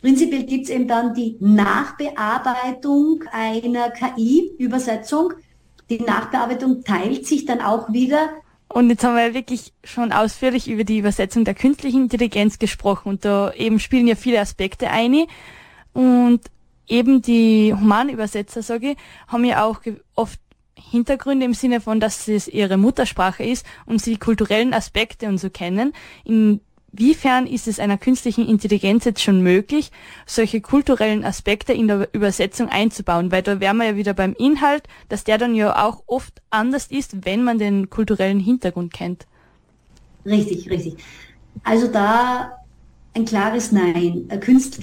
Prinzipiell 0.00 0.44
gibt 0.44 0.64
es 0.64 0.70
eben 0.70 0.88
dann 0.88 1.14
die 1.14 1.36
Nachbearbeitung 1.38 3.22
einer 3.30 3.90
KI-Übersetzung. 3.90 5.34
Die 5.90 6.00
Nachbearbeitung 6.00 6.82
teilt 6.82 7.26
sich 7.26 7.44
dann 7.44 7.60
auch 7.60 7.92
wieder. 7.92 8.30
Und 8.68 8.88
jetzt 8.88 9.04
haben 9.04 9.14
wir 9.14 9.28
ja 9.28 9.34
wirklich 9.34 9.72
schon 9.84 10.12
ausführlich 10.12 10.68
über 10.68 10.82
die 10.82 10.98
Übersetzung 10.98 11.44
der 11.44 11.54
künstlichen 11.54 12.04
Intelligenz 12.04 12.58
gesprochen 12.58 13.10
und 13.10 13.24
da 13.24 13.52
eben 13.52 13.78
spielen 13.78 14.08
ja 14.08 14.14
viele 14.14 14.40
Aspekte 14.40 14.90
ein. 14.90 15.26
Und 15.92 16.40
eben 16.88 17.22
die 17.22 17.74
Humanübersetzer, 17.74 18.62
sage 18.62 18.92
ich, 18.92 18.96
haben 19.28 19.44
ja 19.44 19.62
auch 19.64 19.80
oft 20.14 20.40
Hintergründe 20.90 21.46
im 21.46 21.54
Sinne 21.54 21.80
von, 21.80 22.00
dass 22.00 22.28
es 22.28 22.48
ihre 22.48 22.76
Muttersprache 22.76 23.44
ist 23.44 23.66
und 23.86 24.00
sie 24.00 24.12
die 24.12 24.18
kulturellen 24.18 24.74
Aspekte 24.74 25.26
und 25.26 25.38
so 25.38 25.50
kennen. 25.50 25.92
Inwiefern 26.24 27.46
ist 27.46 27.68
es 27.68 27.78
einer 27.78 27.98
künstlichen 27.98 28.46
Intelligenz 28.48 29.04
jetzt 29.04 29.22
schon 29.22 29.42
möglich, 29.42 29.90
solche 30.26 30.60
kulturellen 30.60 31.24
Aspekte 31.24 31.72
in 31.72 31.88
der 31.88 32.08
Übersetzung 32.12 32.68
einzubauen? 32.68 33.32
Weil 33.32 33.42
da 33.42 33.60
wären 33.60 33.78
wir 33.78 33.86
ja 33.86 33.96
wieder 33.96 34.14
beim 34.14 34.34
Inhalt, 34.34 34.84
dass 35.08 35.24
der 35.24 35.38
dann 35.38 35.54
ja 35.54 35.86
auch 35.86 36.02
oft 36.06 36.42
anders 36.50 36.86
ist, 36.86 37.24
wenn 37.24 37.44
man 37.44 37.58
den 37.58 37.90
kulturellen 37.90 38.40
Hintergrund 38.40 38.92
kennt. 38.92 39.26
Richtig, 40.24 40.70
richtig. 40.70 40.96
Also 41.64 41.88
da 41.88 42.52
ein 43.14 43.24
klares 43.24 43.72
Nein. 43.72 44.28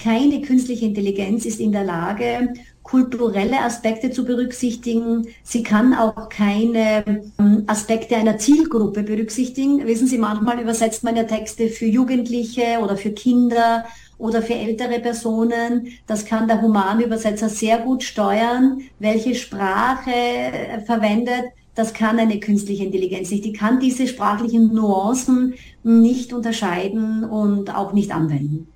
Keine 0.02 0.40
künstliche 0.42 0.86
Intelligenz 0.86 1.44
ist 1.44 1.60
in 1.60 1.72
der 1.72 1.84
Lage, 1.84 2.52
kulturelle 2.82 3.60
Aspekte 3.60 4.10
zu 4.10 4.24
berücksichtigen. 4.24 5.28
Sie 5.42 5.62
kann 5.62 5.94
auch 5.94 6.28
keine 6.28 7.04
ähm, 7.38 7.64
Aspekte 7.66 8.16
einer 8.16 8.38
Zielgruppe 8.38 9.02
berücksichtigen. 9.02 9.86
Wissen 9.86 10.06
Sie, 10.06 10.18
manchmal 10.18 10.60
übersetzt 10.60 11.04
man 11.04 11.16
ja 11.16 11.24
Texte 11.24 11.68
für 11.68 11.86
Jugendliche 11.86 12.80
oder 12.82 12.96
für 12.96 13.10
Kinder 13.10 13.84
oder 14.18 14.42
für 14.42 14.54
ältere 14.54 15.00
Personen. 15.00 15.88
Das 16.06 16.24
kann 16.24 16.48
der 16.48 16.62
Humanübersetzer 16.62 17.48
sehr 17.48 17.78
gut 17.78 18.02
steuern, 18.02 18.82
welche 18.98 19.34
Sprache 19.34 20.10
äh, 20.10 20.80
verwendet. 20.80 21.44
Das 21.74 21.94
kann 21.94 22.18
eine 22.18 22.40
künstliche 22.40 22.84
Intelligenz 22.84 23.30
nicht. 23.30 23.44
Die 23.44 23.52
kann 23.52 23.78
diese 23.78 24.06
sprachlichen 24.08 24.74
Nuancen 24.74 25.54
nicht 25.82 26.32
unterscheiden 26.32 27.24
und 27.24 27.74
auch 27.74 27.92
nicht 27.92 28.12
anwenden. 28.12 28.66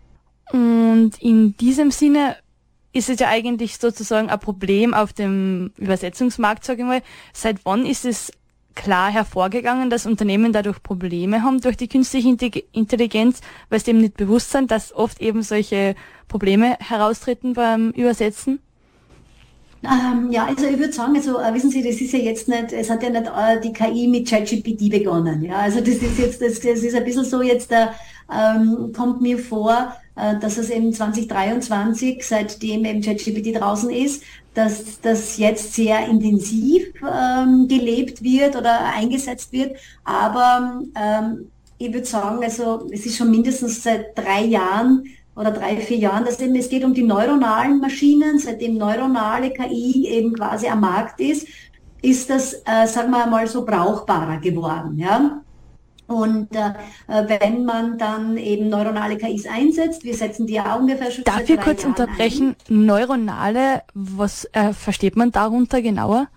Und 0.53 1.13
in 1.21 1.57
diesem 1.57 1.91
Sinne 1.91 2.37
ist 2.95 3.11
es 3.11 3.19
ja 3.19 3.29
eigentlich 3.29 3.77
sozusagen 3.77 4.31
ein 4.31 4.41
Problem 4.41 4.95
auf 4.95 5.13
dem 5.13 5.73
Übersetzungsmarkt, 5.77 6.65
sage 6.65 6.83
ich 6.83 6.87
mal. 6.87 7.03
Seit 7.33 7.65
wann 7.65 7.85
ist 7.85 8.05
es 8.05 8.33
klar 8.75 9.11
hervorgegangen, 9.11 9.91
dass 9.91 10.07
Unternehmen 10.07 10.53
dadurch 10.53 10.83
Probleme 10.83 11.43
haben 11.43 11.61
durch 11.61 11.77
die 11.77 11.89
künstliche 11.89 12.29
Intelligenz, 12.73 13.41
weil 13.69 13.81
sie 13.81 13.91
eben 13.91 14.01
nicht 14.01 14.17
bewusst 14.17 14.51
sind, 14.51 14.71
dass 14.71 14.95
oft 14.95 15.21
eben 15.21 15.43
solche 15.43 15.97
Probleme 16.29 16.77
heraustreten 16.81 17.53
beim 17.55 17.91
Übersetzen? 17.91 18.61
Ähm, 19.85 20.31
ja, 20.31 20.47
also 20.47 20.67
ich 20.67 20.79
würde 20.79 20.93
sagen, 20.93 21.15
also 21.15 21.39
äh, 21.39 21.53
wissen 21.53 21.71
Sie, 21.71 21.83
das 21.83 22.01
ist 22.01 22.13
ja 22.13 22.19
jetzt 22.19 22.49
nicht, 22.49 22.73
es 22.73 22.89
hat 22.89 23.03
ja 23.03 23.11
nicht 23.11 23.27
äh, 23.27 23.61
die 23.61 23.73
KI 23.73 24.09
mit 24.09 24.27
ChatGPT 24.27 24.89
begonnen. 24.89 25.43
Ja, 25.43 25.57
also 25.59 25.81
das 25.81 25.97
ist 25.97 26.19
jetzt, 26.19 26.41
das, 26.41 26.59
das 26.61 26.83
ist 26.83 26.95
ein 26.95 27.05
bisschen 27.05 27.25
so 27.25 27.43
jetzt, 27.43 27.71
äh, 27.71 27.89
ähm, 28.33 28.93
kommt 28.97 29.21
mir 29.21 29.39
vor, 29.39 29.95
dass 30.15 30.59
es 30.59 30.71
eben 30.71 30.93
2023, 30.93 32.25
seitdem 32.25 32.85
eben 32.85 33.01
ChatGPT 33.01 33.61
draußen 33.61 33.91
ist, 33.91 34.23
dass 34.55 35.01
das 35.01 35.37
jetzt 35.37 35.75
sehr 35.75 36.07
intensiv 36.07 36.87
ähm, 37.03 37.67
gelebt 37.69 38.23
wird 38.23 38.57
oder 38.57 38.85
eingesetzt 38.95 39.53
wird. 39.53 39.77
Aber 40.05 40.83
ähm, 40.95 41.51
ich 41.79 41.93
würde 41.93 42.07
sagen, 42.07 42.43
also 42.43 42.89
es 42.93 43.05
ist 43.05 43.17
schon 43.17 43.31
mindestens 43.31 43.83
seit 43.83 44.17
drei 44.17 44.45
Jahren 44.45 45.05
oder 45.37 45.51
drei, 45.51 45.77
vier 45.79 45.99
Jahren, 45.99 46.25
dass 46.25 46.41
eben, 46.41 46.55
es 46.55 46.69
geht 46.69 46.85
um 46.85 46.95
die 46.95 47.03
neuronalen 47.03 47.81
Maschinen, 47.81 48.39
seitdem 48.39 48.77
neuronale 48.77 49.51
KI 49.51 50.07
eben 50.09 50.35
quasi 50.35 50.69
am 50.69 50.81
Markt 50.81 51.21
ist, 51.21 51.49
ist 52.03 52.31
das, 52.31 52.55
äh, 52.65 52.87
sagen 52.87 53.11
wir 53.11 53.27
mal, 53.27 53.47
so 53.47 53.65
brauchbarer 53.65 54.39
geworden. 54.39 54.99
Ja? 54.99 55.43
Und 56.07 56.55
äh, 56.55 56.73
wenn 57.07 57.65
man 57.65 57.97
dann 57.97 58.37
eben 58.37 58.69
neuronale 58.69 59.17
KIs 59.17 59.47
einsetzt, 59.47 60.05
wir 60.05 60.15
setzen 60.15 60.47
die 60.47 60.55
ja 60.55 60.75
ungefähr 60.75 61.11
schon 61.11 61.25
Darf 61.25 61.49
ich 61.49 61.61
kurz 61.61 61.83
Jahren 61.83 61.93
unterbrechen? 61.93 62.57
Ein. 62.69 62.87
Neuronale, 62.87 63.83
was 63.95 64.45
äh, 64.53 64.73
versteht 64.73 65.17
man 65.17 65.33
darunter 65.33 65.81
genauer? 65.81 66.29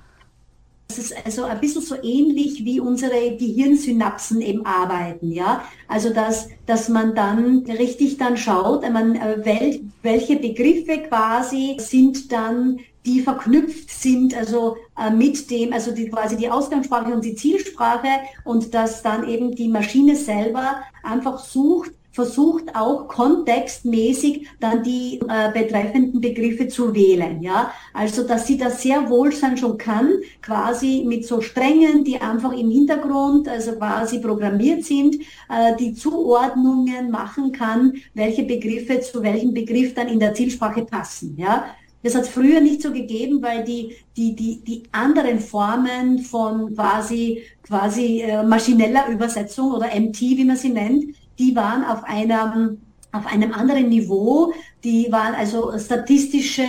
Das 0.88 0.98
ist 1.00 1.14
also 1.26 1.44
ein 1.44 1.60
bisschen 1.60 1.82
so 1.82 1.96
ähnlich 2.02 2.64
wie 2.64 2.80
unsere 2.80 3.36
Gehirnsynapsen 3.36 4.42
eben 4.42 4.66
arbeiten, 4.66 5.32
ja. 5.32 5.64
Also 5.88 6.14
dass, 6.14 6.48
dass 6.66 6.88
man 6.88 7.14
dann 7.14 7.66
richtig 7.66 8.18
dann 8.18 8.38
schaut, 8.38 8.90
man, 8.90 9.16
äh, 9.16 9.46
wel, 9.46 9.82
welche 10.02 10.38
Begriffe 10.38 11.00
quasi 11.10 11.76
sind 11.80 12.32
dann 12.32 12.80
die 13.08 13.22
verknüpft 13.22 13.90
sind, 13.90 14.36
also 14.36 14.76
äh, 14.98 15.10
mit 15.10 15.50
dem, 15.50 15.72
also 15.72 15.92
die, 15.92 16.10
quasi 16.10 16.36
die 16.36 16.50
Ausgangssprache 16.50 17.14
und 17.14 17.24
die 17.24 17.36
Zielsprache 17.36 18.08
und 18.44 18.74
dass 18.74 19.02
dann 19.02 19.28
eben 19.28 19.56
die 19.56 19.70
Maschine 19.70 20.16
selber 20.16 20.82
einfach 21.04 21.40
sucht, 21.40 21.92
versucht 22.18 22.76
auch 22.76 23.08
kontextmäßig 23.08 24.48
dann 24.60 24.82
die 24.82 25.20
äh, 25.30 25.52
betreffenden 25.54 26.20
Begriffe 26.20 26.68
zu 26.68 26.96
wählen. 26.96 27.44
Ja, 27.44 27.72
also 27.94 28.24
dass 28.24 28.48
sie 28.48 28.58
das 28.58 28.82
sehr 28.82 29.08
wohl 29.08 29.32
schon 29.32 29.78
kann, 29.78 30.10
quasi 30.42 31.04
mit 31.06 31.28
so 31.28 31.42
Strängen, 31.42 32.04
die 32.04 32.20
einfach 32.20 32.54
im 32.54 32.72
Hintergrund, 32.72 33.48
also 33.48 33.74
quasi 33.74 34.18
programmiert 34.20 34.84
sind, 34.84 35.18
äh, 35.48 35.76
die 35.80 35.94
Zuordnungen 35.94 37.12
machen 37.12 37.52
kann, 37.52 37.94
welche 38.16 38.42
Begriffe 38.42 39.00
zu 39.02 39.22
welchem 39.22 39.54
Begriff 39.54 39.94
dann 39.94 40.08
in 40.08 40.20
der 40.20 40.34
Zielsprache 40.34 40.86
passen. 40.86 41.36
Ja, 41.38 41.66
das 42.02 42.16
hat 42.16 42.24
es 42.24 42.30
früher 42.30 42.62
nicht 42.62 42.82
so 42.82 42.92
gegeben, 42.92 43.44
weil 43.44 43.64
die, 43.64 43.96
die, 44.16 44.36
die, 44.36 44.64
die 44.64 44.84
anderen 44.92 45.40
Formen 45.40 46.18
von 46.18 46.74
quasi, 46.74 47.44
quasi 47.62 48.22
äh, 48.22 48.42
maschineller 48.42 49.08
Übersetzung 49.10 49.72
oder 49.72 49.88
MT, 49.96 50.20
wie 50.22 50.46
man 50.46 50.58
sie 50.58 50.70
nennt, 50.70 51.16
die 51.40 51.56
waren 51.56 51.84
auf 51.84 52.04
einem, 52.04 52.82
auf 53.12 53.26
einem 53.26 53.54
anderen 53.54 53.90
Niveau. 53.90 54.54
Die 54.84 55.12
waren 55.12 55.36
also 55.36 55.78
statistische 55.78 56.64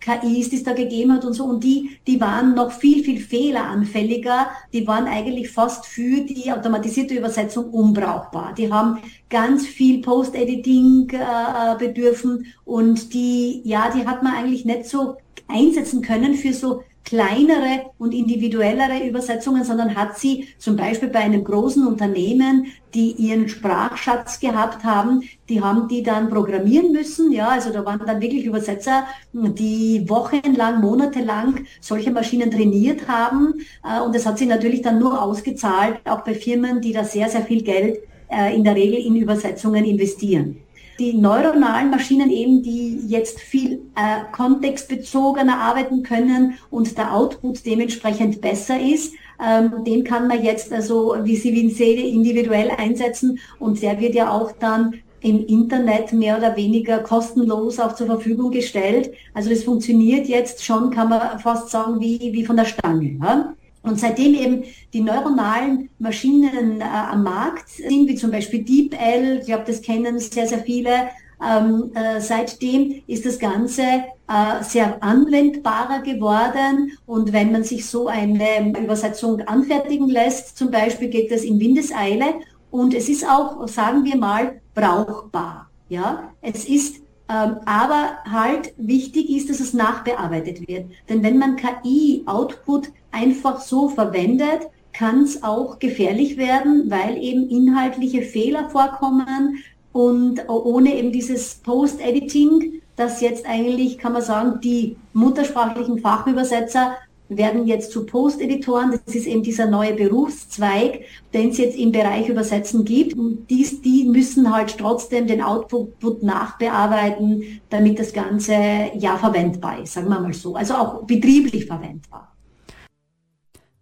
KIs, 0.00 0.50
die 0.50 0.56
es 0.56 0.64
da 0.64 0.72
gegeben 0.72 1.12
hat 1.12 1.24
und 1.24 1.32
so. 1.32 1.44
Und 1.44 1.62
die, 1.62 1.98
die 2.06 2.20
waren 2.20 2.54
noch 2.54 2.72
viel, 2.72 3.04
viel 3.04 3.20
fehleranfälliger. 3.20 4.48
Die 4.72 4.86
waren 4.86 5.06
eigentlich 5.06 5.50
fast 5.50 5.86
für 5.86 6.20
die 6.22 6.50
automatisierte 6.52 7.14
Übersetzung 7.14 7.70
unbrauchbar. 7.70 8.52
Die 8.56 8.72
haben 8.72 8.98
ganz 9.30 9.66
viel 9.66 10.00
Post-Editing 10.02 11.10
äh, 11.12 11.16
äh 11.16 11.78
bedürfen 11.78 12.46
und 12.64 13.14
die, 13.14 13.62
ja, 13.64 13.90
die 13.94 14.06
hat 14.06 14.22
man 14.22 14.34
eigentlich 14.34 14.64
nicht 14.64 14.86
so 14.86 15.16
einsetzen 15.48 16.02
können 16.02 16.34
für 16.34 16.52
so 16.52 16.82
kleinere 17.04 17.90
und 17.98 18.14
individuellere 18.14 19.06
Übersetzungen, 19.06 19.64
sondern 19.64 19.96
hat 19.96 20.18
sie 20.18 20.48
zum 20.58 20.76
Beispiel 20.76 21.08
bei 21.08 21.20
einem 21.20 21.44
großen 21.44 21.86
Unternehmen, 21.86 22.66
die 22.94 23.12
ihren 23.12 23.48
Sprachschatz 23.48 24.38
gehabt 24.40 24.84
haben, 24.84 25.22
die 25.48 25.60
haben 25.60 25.88
die 25.88 26.02
dann 26.02 26.30
programmieren 26.30 26.92
müssen. 26.92 27.32
Ja, 27.32 27.48
also 27.48 27.72
da 27.72 27.84
waren 27.84 28.06
dann 28.06 28.20
wirklich 28.20 28.44
Übersetzer, 28.44 29.04
die 29.32 30.08
wochenlang, 30.08 30.80
monatelang 30.80 31.64
solche 31.80 32.10
Maschinen 32.10 32.50
trainiert 32.50 33.08
haben. 33.08 33.54
Äh, 33.84 34.00
und 34.00 34.14
das 34.14 34.26
hat 34.26 34.38
sie 34.38 34.46
natürlich 34.46 34.82
dann 34.82 34.98
nur 34.98 35.20
ausgezahlt, 35.20 36.00
auch 36.04 36.20
bei 36.20 36.34
Firmen, 36.34 36.80
die 36.80 36.92
da 36.92 37.04
sehr, 37.04 37.28
sehr 37.28 37.42
viel 37.42 37.62
Geld 37.62 37.98
äh, 38.28 38.54
in 38.54 38.64
der 38.64 38.76
Regel 38.76 38.98
in 39.04 39.16
Übersetzungen 39.16 39.84
investieren 39.84 40.62
die 40.98 41.14
neuronalen 41.14 41.90
Maschinen 41.90 42.30
eben, 42.30 42.62
die 42.62 43.00
jetzt 43.06 43.40
viel 43.40 43.82
äh, 43.96 44.32
kontextbezogener 44.32 45.58
arbeiten 45.58 46.02
können 46.02 46.58
und 46.70 46.96
der 46.98 47.14
Output 47.14 47.64
dementsprechend 47.66 48.40
besser 48.40 48.80
ist, 48.80 49.14
ähm, 49.44 49.84
den 49.84 50.04
kann 50.04 50.28
man 50.28 50.42
jetzt 50.42 50.72
also, 50.72 51.16
wie 51.22 51.36
Sie 51.36 51.68
sehen, 51.70 52.14
individuell 52.14 52.70
einsetzen 52.70 53.38
und 53.58 53.82
der 53.82 54.00
wird 54.00 54.14
ja 54.14 54.30
auch 54.30 54.52
dann 54.52 54.94
im 55.20 55.46
Internet 55.46 56.12
mehr 56.12 56.36
oder 56.36 56.56
weniger 56.56 56.98
kostenlos 56.98 57.78
auch 57.78 57.94
zur 57.94 58.08
Verfügung 58.08 58.50
gestellt. 58.50 59.12
Also 59.34 59.50
das 59.50 59.62
funktioniert 59.62 60.26
jetzt 60.26 60.64
schon, 60.64 60.90
kann 60.90 61.08
man 61.08 61.38
fast 61.38 61.70
sagen, 61.70 62.00
wie, 62.00 62.32
wie 62.32 62.44
von 62.44 62.56
der 62.56 62.64
Stange. 62.64 63.18
Ja? 63.22 63.54
Und 63.82 63.98
seitdem 63.98 64.34
eben 64.34 64.64
die 64.92 65.00
neuronalen 65.00 65.90
Maschinen 65.98 66.80
äh, 66.80 66.84
am 66.84 67.24
Markt 67.24 67.68
sind, 67.68 68.08
wie 68.08 68.14
zum 68.14 68.30
Beispiel 68.30 68.62
DeepL, 68.62 69.38
ich 69.40 69.46
glaube, 69.46 69.64
das 69.66 69.82
kennen 69.82 70.18
sehr, 70.18 70.46
sehr 70.46 70.60
viele, 70.60 71.08
ähm, 71.44 71.90
äh, 71.94 72.20
seitdem 72.20 73.02
ist 73.08 73.26
das 73.26 73.38
Ganze 73.38 73.82
äh, 73.82 74.62
sehr 74.62 75.02
anwendbarer 75.02 76.02
geworden. 76.02 76.92
Und 77.06 77.32
wenn 77.32 77.50
man 77.50 77.64
sich 77.64 77.86
so 77.86 78.06
eine 78.06 78.72
Übersetzung 78.78 79.40
anfertigen 79.42 80.08
lässt, 80.08 80.56
zum 80.56 80.70
Beispiel 80.70 81.08
geht 81.08 81.32
das 81.32 81.42
in 81.42 81.58
Windeseile. 81.58 82.34
Und 82.70 82.94
es 82.94 83.08
ist 83.08 83.28
auch, 83.28 83.66
sagen 83.66 84.04
wir 84.04 84.16
mal, 84.16 84.60
brauchbar. 84.74 85.68
Ja, 85.88 86.32
es 86.40 86.64
ist 86.64 87.01
aber 87.26 88.18
halt 88.30 88.74
wichtig 88.76 89.30
ist, 89.30 89.48
dass 89.48 89.60
es 89.60 89.72
nachbearbeitet 89.72 90.68
wird. 90.68 90.86
Denn 91.08 91.22
wenn 91.22 91.38
man 91.38 91.56
KI-Output 91.56 92.90
einfach 93.10 93.60
so 93.60 93.88
verwendet, 93.88 94.68
kann 94.92 95.22
es 95.22 95.42
auch 95.42 95.78
gefährlich 95.78 96.36
werden, 96.36 96.90
weil 96.90 97.16
eben 97.16 97.48
inhaltliche 97.48 98.22
Fehler 98.22 98.68
vorkommen 98.68 99.58
und 99.92 100.48
ohne 100.48 100.94
eben 100.94 101.12
dieses 101.12 101.56
Post-Editing, 101.56 102.82
das 102.96 103.20
jetzt 103.20 103.46
eigentlich, 103.46 103.98
kann 103.98 104.12
man 104.12 104.22
sagen, 104.22 104.60
die 104.60 104.96
muttersprachlichen 105.12 105.98
Fachübersetzer 105.98 106.96
werden 107.36 107.66
jetzt 107.66 107.92
zu 107.92 108.06
Post-Editoren. 108.06 108.98
Das 109.04 109.14
ist 109.14 109.26
eben 109.26 109.42
dieser 109.42 109.66
neue 109.66 109.94
Berufszweig, 109.94 111.00
den 111.32 111.50
es 111.50 111.58
jetzt 111.58 111.76
im 111.76 111.92
Bereich 111.92 112.28
Übersetzen 112.28 112.84
gibt. 112.84 113.16
Und 113.16 113.46
dies, 113.48 113.82
die 113.82 114.04
müssen 114.04 114.52
halt 114.54 114.76
trotzdem 114.78 115.26
den 115.26 115.42
Output 115.42 116.22
nachbearbeiten, 116.22 117.60
damit 117.70 117.98
das 117.98 118.12
Ganze 118.12 118.54
ja 118.98 119.16
verwendbar 119.16 119.82
ist, 119.82 119.94
sagen 119.94 120.08
wir 120.08 120.20
mal 120.20 120.34
so. 120.34 120.54
Also 120.54 120.74
auch 120.74 121.02
betrieblich 121.04 121.66
verwendbar. 121.66 122.32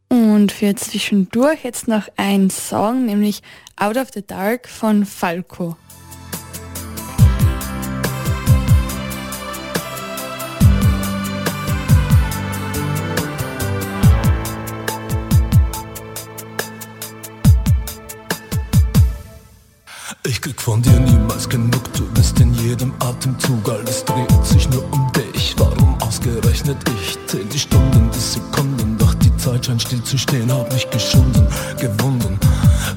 Und 0.08 0.50
für 0.50 0.74
zwischendurch 0.74 1.64
jetzt 1.64 1.86
noch 1.86 2.08
ein 2.16 2.50
Song, 2.50 3.06
nämlich 3.06 3.42
Out 3.76 3.96
of 3.96 4.08
the 4.12 4.26
Dark 4.26 4.68
von 4.68 5.04
Falco. 5.04 5.76
Von 20.60 20.82
dir 20.82 21.00
niemals 21.00 21.48
genug, 21.48 21.92
du 21.94 22.04
bist 22.12 22.38
in 22.38 22.52
jedem 22.52 22.92
Atemzug, 22.98 23.66
alles 23.68 24.04
dreht 24.04 24.44
sich 24.44 24.68
nur 24.68 24.84
um 24.92 25.10
dich. 25.12 25.54
Warum 25.56 25.96
ausgerechnet 26.02 26.76
ich? 26.96 27.18
Zähl 27.26 27.44
die 27.46 27.58
Stunden, 27.58 28.10
die 28.14 28.18
Sekunden, 28.18 28.98
doch 28.98 29.14
die 29.14 29.34
Zeit 29.38 29.64
scheint 29.64 29.80
still 29.80 30.02
zu 30.02 30.18
stehen, 30.18 30.52
hab 30.52 30.70
mich 30.72 30.88
geschunden, 30.90 31.46
gewunden. 31.78 32.38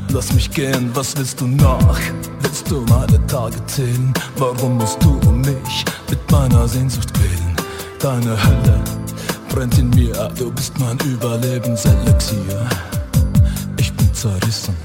Lass 0.10 0.34
mich 0.34 0.52
gehen, 0.52 0.92
was 0.94 1.16
willst 1.16 1.40
du 1.40 1.48
nach? 1.48 2.00
Willst 2.42 2.70
du 2.70 2.82
meine 2.82 3.26
Tage 3.28 3.66
zählen? 3.68 4.14
Warum 4.36 4.78
musst 4.78 5.02
du 5.02 5.14
mich 5.32 5.86
mit 6.10 6.32
meiner 6.32 6.68
Sehnsucht 6.68 7.14
quälen? 7.14 7.56
Deine 8.00 8.44
Hölle 8.44 8.82
brennt 9.48 9.78
in 9.78 9.90
mir, 9.92 10.30
du 10.38 10.52
bist 10.52 10.78
mein 10.80 10.98
Überlebenselixier. 11.00 12.68
Ich 13.78 13.94
bin 13.94 14.14
zerrissen. 14.14 14.76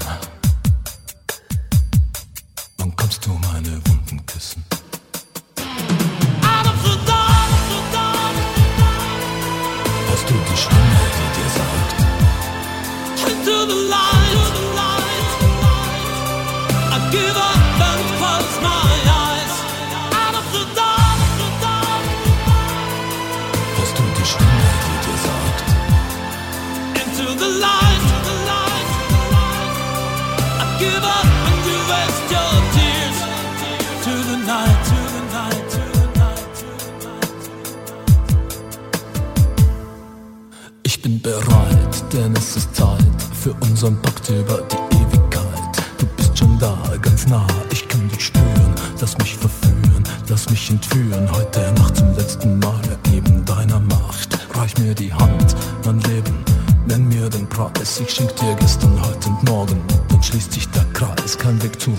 Entführen. 50.89 51.29
Heute 51.31 51.71
Nacht 51.73 51.97
zum 51.97 52.15
letzten 52.15 52.59
Mal 52.59 52.81
ergeben 52.89 53.43
deiner 53.45 53.79
Macht. 53.79 54.37
Reich 54.55 54.77
mir 54.77 54.93
die 54.93 55.13
Hand, 55.13 55.55
mein 55.85 55.99
Leben, 56.01 56.43
nenn 56.87 57.07
mir 57.07 57.29
den 57.29 57.47
Preis. 57.47 57.99
Ich 57.99 58.09
schenk 58.09 58.35
dir 58.35 58.55
gestern, 58.59 58.99
heute 59.05 59.29
und 59.29 59.49
morgen. 59.49 59.81
Dann 60.09 60.23
schließt 60.23 60.53
sich 60.53 60.67
der 60.69 60.85
Kreis, 60.93 61.37
kein 61.37 61.61
Weg 61.63 61.79
zurück. 61.79 61.97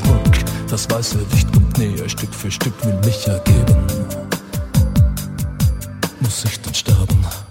Das 0.68 0.88
weiße 0.90 1.18
Licht 1.32 1.52
kommt 1.52 1.78
näher, 1.78 2.09
Stück 2.09 2.35
für 2.35 2.50
Stück 2.50 2.75
will 2.85 2.94
mich 3.04 3.26
ergeben. 3.26 3.87
Muss 6.20 6.44
ich 6.44 6.61
dann 6.61 6.75
sterben? 6.75 7.50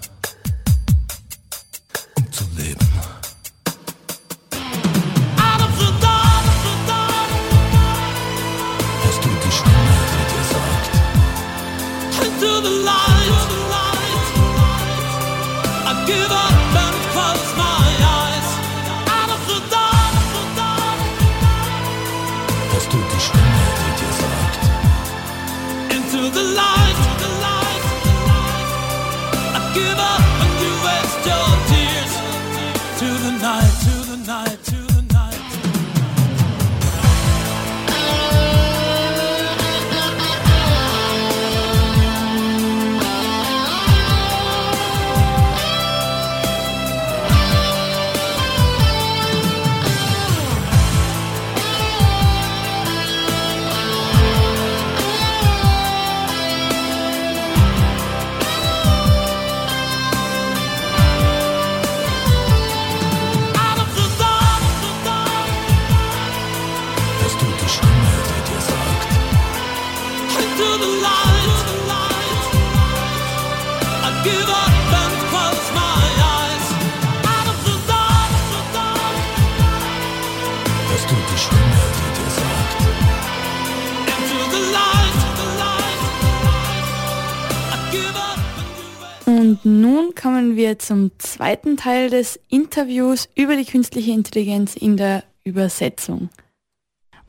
Zum 90.80 91.12
zweiten 91.18 91.76
Teil 91.76 92.10
des 92.10 92.40
Interviews 92.48 93.28
über 93.34 93.56
die 93.56 93.64
künstliche 93.64 94.12
Intelligenz 94.12 94.74
in 94.74 94.96
der 94.96 95.24
Übersetzung. 95.44 96.30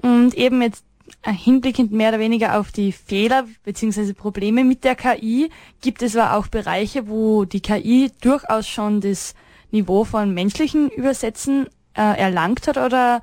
Und 0.01 0.33
eben 0.33 0.61
jetzt 0.61 0.83
hinblickend 1.25 1.91
mehr 1.91 2.09
oder 2.09 2.19
weniger 2.19 2.59
auf 2.59 2.71
die 2.71 2.91
Fehler 2.91 3.45
bzw. 3.63 4.13
Probleme 4.13 4.63
mit 4.63 4.83
der 4.83 4.95
KI, 4.95 5.49
gibt 5.81 6.01
es 6.01 6.15
aber 6.15 6.37
auch 6.37 6.47
Bereiche, 6.47 7.07
wo 7.07 7.45
die 7.45 7.61
KI 7.61 8.11
durchaus 8.21 8.67
schon 8.67 9.01
das 9.01 9.35
Niveau 9.71 10.03
von 10.03 10.33
menschlichen 10.33 10.89
Übersetzen 10.89 11.67
äh, 11.93 12.17
erlangt 12.17 12.67
hat 12.67 12.77
oder 12.77 13.21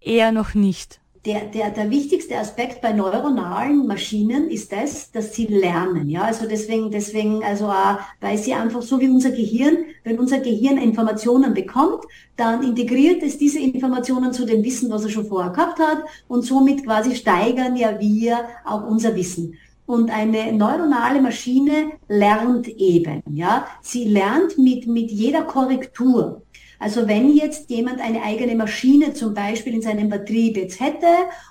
eher 0.00 0.32
noch 0.32 0.54
nicht? 0.54 1.00
Der, 1.26 1.46
der, 1.46 1.70
der 1.70 1.90
wichtigste 1.90 2.38
Aspekt 2.38 2.80
bei 2.80 2.92
neuronalen 2.92 3.86
Maschinen 3.86 4.48
ist 4.48 4.72
das, 4.72 5.10
dass 5.10 5.34
sie 5.34 5.46
lernen. 5.46 6.08
Ja, 6.08 6.22
also 6.22 6.46
deswegen, 6.48 6.90
deswegen, 6.90 7.42
also 7.42 7.66
auch, 7.66 7.98
weil 8.20 8.38
sie 8.38 8.54
einfach 8.54 8.80
so 8.80 9.00
wie 9.00 9.08
unser 9.08 9.30
Gehirn, 9.30 9.76
wenn 10.04 10.20
unser 10.20 10.38
Gehirn 10.38 10.78
Informationen 10.78 11.52
bekommt, 11.52 12.04
dann 12.36 12.62
integriert 12.62 13.22
es 13.22 13.38
diese 13.38 13.58
Informationen 13.58 14.32
zu 14.32 14.46
dem 14.46 14.62
Wissen, 14.62 14.90
was 14.90 15.04
er 15.04 15.10
schon 15.10 15.26
vorher 15.26 15.52
gehabt 15.52 15.80
hat 15.80 16.04
und 16.28 16.42
somit 16.42 16.84
quasi 16.84 17.16
steigern 17.16 17.76
ja 17.76 17.98
wir 17.98 18.38
auch 18.64 18.86
unser 18.86 19.16
Wissen. 19.16 19.54
Und 19.86 20.10
eine 20.10 20.52
neuronale 20.52 21.20
Maschine 21.22 21.92
lernt 22.08 22.66
eben, 22.68 23.22
ja. 23.32 23.66
Sie 23.82 24.04
lernt 24.04 24.58
mit, 24.58 24.88
mit 24.88 25.12
jeder 25.12 25.42
Korrektur. 25.42 26.42
Also 26.78 27.08
wenn 27.08 27.34
jetzt 27.34 27.70
jemand 27.70 28.00
eine 28.00 28.22
eigene 28.22 28.54
Maschine 28.54 29.14
zum 29.14 29.34
Beispiel 29.34 29.74
in 29.74 29.82
seinem 29.82 30.08
Betrieb 30.08 30.56
jetzt 30.56 30.80
hätte 30.80 31.06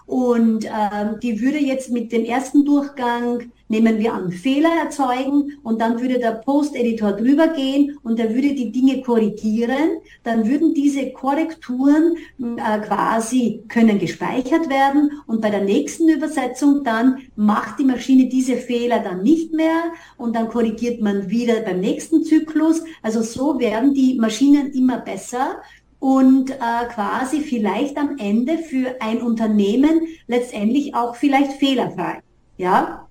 und 0.05 0.65
ähm, 0.65 1.19
die 1.21 1.41
würde 1.41 1.59
jetzt 1.59 1.91
mit 1.91 2.11
dem 2.11 2.25
ersten 2.25 2.65
Durchgang 2.65 3.51
nehmen 3.67 3.99
wir 3.99 4.13
an, 4.13 4.31
Fehler 4.31 4.69
erzeugen 4.83 5.53
und 5.63 5.81
dann 5.81 5.99
würde 5.99 6.19
der 6.19 6.33
Post-Editor 6.33 7.13
drüber 7.13 7.47
gehen 7.47 7.97
und 8.03 8.19
er 8.19 8.33
würde 8.33 8.53
die 8.53 8.71
Dinge 8.71 9.01
korrigieren, 9.01 9.99
dann 10.23 10.47
würden 10.47 10.73
diese 10.73 11.11
Korrekturen 11.11 12.15
äh, 12.39 12.79
quasi 12.79 13.63
können 13.67 13.99
gespeichert 13.99 14.69
werden 14.69 15.11
und 15.27 15.41
bei 15.41 15.49
der 15.49 15.63
nächsten 15.63 16.09
Übersetzung 16.09 16.83
dann 16.83 17.19
macht 17.35 17.79
die 17.79 17.85
Maschine 17.85 18.27
diese 18.27 18.57
Fehler 18.57 18.99
dann 18.99 19.23
nicht 19.23 19.53
mehr 19.53 19.91
und 20.17 20.35
dann 20.35 20.49
korrigiert 20.49 21.01
man 21.01 21.29
wieder 21.29 21.61
beim 21.61 21.79
nächsten 21.79 22.23
Zyklus. 22.23 22.83
Also 23.01 23.21
so 23.21 23.59
werden 23.59 23.93
die 23.93 24.17
Maschinen 24.19 24.71
immer 24.73 24.99
besser 24.99 25.61
und 25.99 26.51
äh, 26.51 26.85
quasi 26.93 27.39
vielleicht 27.41 27.97
am 27.97 28.17
Ende 28.19 28.59
für 28.59 29.01
ein 29.01 29.21
Unternehmen 29.21 30.01
letztendlich 30.27 30.93
auch 30.93 31.15
vielleicht 31.15 31.53
fehlerfrei. 31.53 32.21
Ja, 32.57 33.04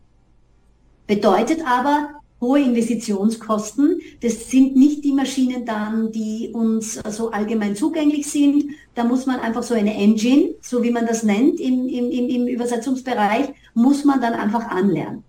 Bedeutet 1.07 1.61
aber 1.67 2.21
hohe 2.41 2.61
Investitionskosten. 2.61 4.01
Das 4.21 4.51
sind 4.51 4.77
nicht 4.77 5.05
die 5.05 5.13
Maschinen 5.13 5.65
dann, 5.65 6.13
die 6.13 6.51
uns 6.53 7.01
so 7.11 7.31
allgemein 7.31 7.75
zugänglich 7.75 8.27
sind. 8.31 8.65
Da 8.95 9.05
muss 9.05 9.27
man 9.27 9.41
einfach 9.41 9.63
so 9.63 9.75
eine 9.75 9.95
Engine, 9.95 10.55
so 10.61 10.83
wie 10.83 10.91
man 10.91 11.07
das 11.07 11.23
nennt 11.23 11.59
im, 11.61 11.89
im, 11.89 12.11
im 12.11 12.47
Übersetzungsbereich, 12.47 13.49
muss 13.75 14.05
man 14.05 14.21
dann 14.21 14.35
einfach 14.35 14.69
anlernen. 14.69 15.25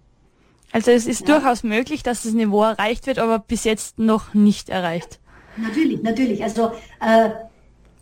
Also 0.72 0.92
es 0.92 1.08
ist 1.08 1.22
ja. 1.22 1.36
durchaus 1.36 1.64
möglich, 1.64 2.04
dass 2.04 2.24
das 2.24 2.34
Niveau 2.34 2.64
erreicht 2.64 3.08
wird, 3.08 3.18
aber 3.18 3.40
bis 3.40 3.64
jetzt 3.64 3.98
noch 3.98 4.34
nicht 4.34 4.70
erreicht. 4.70 5.20
Natürlich, 5.56 6.04
natürlich. 6.04 6.44
Also 6.44 6.72
äh, 7.00 7.30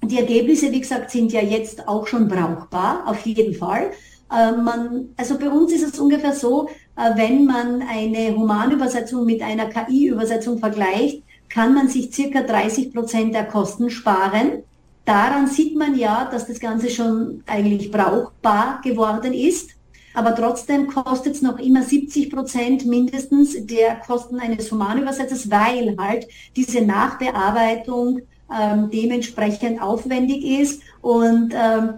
die 0.02 0.18
Ergebnisse, 0.18 0.72
wie 0.72 0.82
gesagt, 0.82 1.12
sind 1.12 1.32
ja 1.32 1.42
jetzt 1.42 1.88
auch 1.88 2.08
schon 2.08 2.28
brauchbar, 2.28 3.04
auf 3.06 3.26
jeden 3.28 3.54
Fall. 3.54 3.92
Äh, 4.34 4.52
man, 4.54 5.10
also 5.18 5.38
bei 5.38 5.50
uns 5.50 5.72
ist 5.72 5.84
es 5.84 6.00
ungefähr 6.00 6.34
so, 6.34 6.68
äh, 6.96 7.16
wenn 7.16 7.46
man 7.46 7.84
eine 7.84 8.36
Humanübersetzung 8.36 9.26
mit 9.26 9.42
einer 9.42 9.68
KI-Übersetzung 9.68 10.58
vergleicht, 10.60 11.24
kann 11.50 11.74
man 11.74 11.88
sich 11.88 12.14
circa 12.14 12.42
30 12.42 12.94
Prozent 12.94 13.36
der 13.36 13.46
Kosten 13.46 13.90
sparen. 13.90 14.64
Daran 15.06 15.48
sieht 15.48 15.76
man 15.76 15.96
ja, 15.96 16.28
dass 16.32 16.48
das 16.48 16.60
Ganze 16.60 16.90
schon 16.90 17.44
eigentlich 17.46 17.92
brauchbar 17.92 18.82
geworden 18.84 19.34
ist. 19.34 19.72
Aber 20.16 20.36
trotzdem 20.36 20.88
kostet 20.88 21.36
es 21.36 21.42
noch 21.42 21.60
immer 21.60 21.84
70 21.84 22.30
Prozent 22.32 22.86
mindestens 22.86 23.56
der 23.66 23.96
Kosten 23.96 24.40
eines 24.40 24.72
Humanübersetzers, 24.72 25.50
weil 25.50 25.96
halt 25.98 26.28
diese 26.56 26.82
Nachbearbeitung 26.82 28.22
ähm, 28.56 28.90
dementsprechend 28.92 29.82
aufwendig 29.82 30.44
ist. 30.44 30.82
Und 31.02 31.54
ähm, 31.56 31.96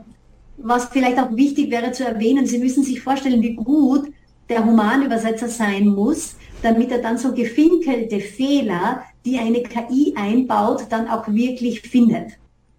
was 0.58 0.86
vielleicht 0.86 1.20
auch 1.20 1.36
wichtig 1.36 1.72
wäre 1.72 1.92
zu 1.92 2.06
erwähnen, 2.06 2.46
Sie 2.46 2.60
müssen 2.60 2.84
sich 2.84 3.02
vorstellen, 3.02 3.42
wie 3.42 3.56
gut 3.56 4.12
der 4.50 4.64
Humanübersetzer 4.64 5.48
sein 5.48 5.88
muss, 5.88 6.36
damit 6.62 6.92
er 6.92 7.00
dann 7.00 7.18
so 7.18 7.34
gefinkelte 7.34 8.20
Fehler, 8.20 9.04
die 9.26 9.38
eine 9.38 9.64
KI 9.64 10.14
einbaut, 10.16 10.86
dann 10.90 11.08
auch 11.08 11.28
wirklich 11.28 11.82
findet. 11.82 12.34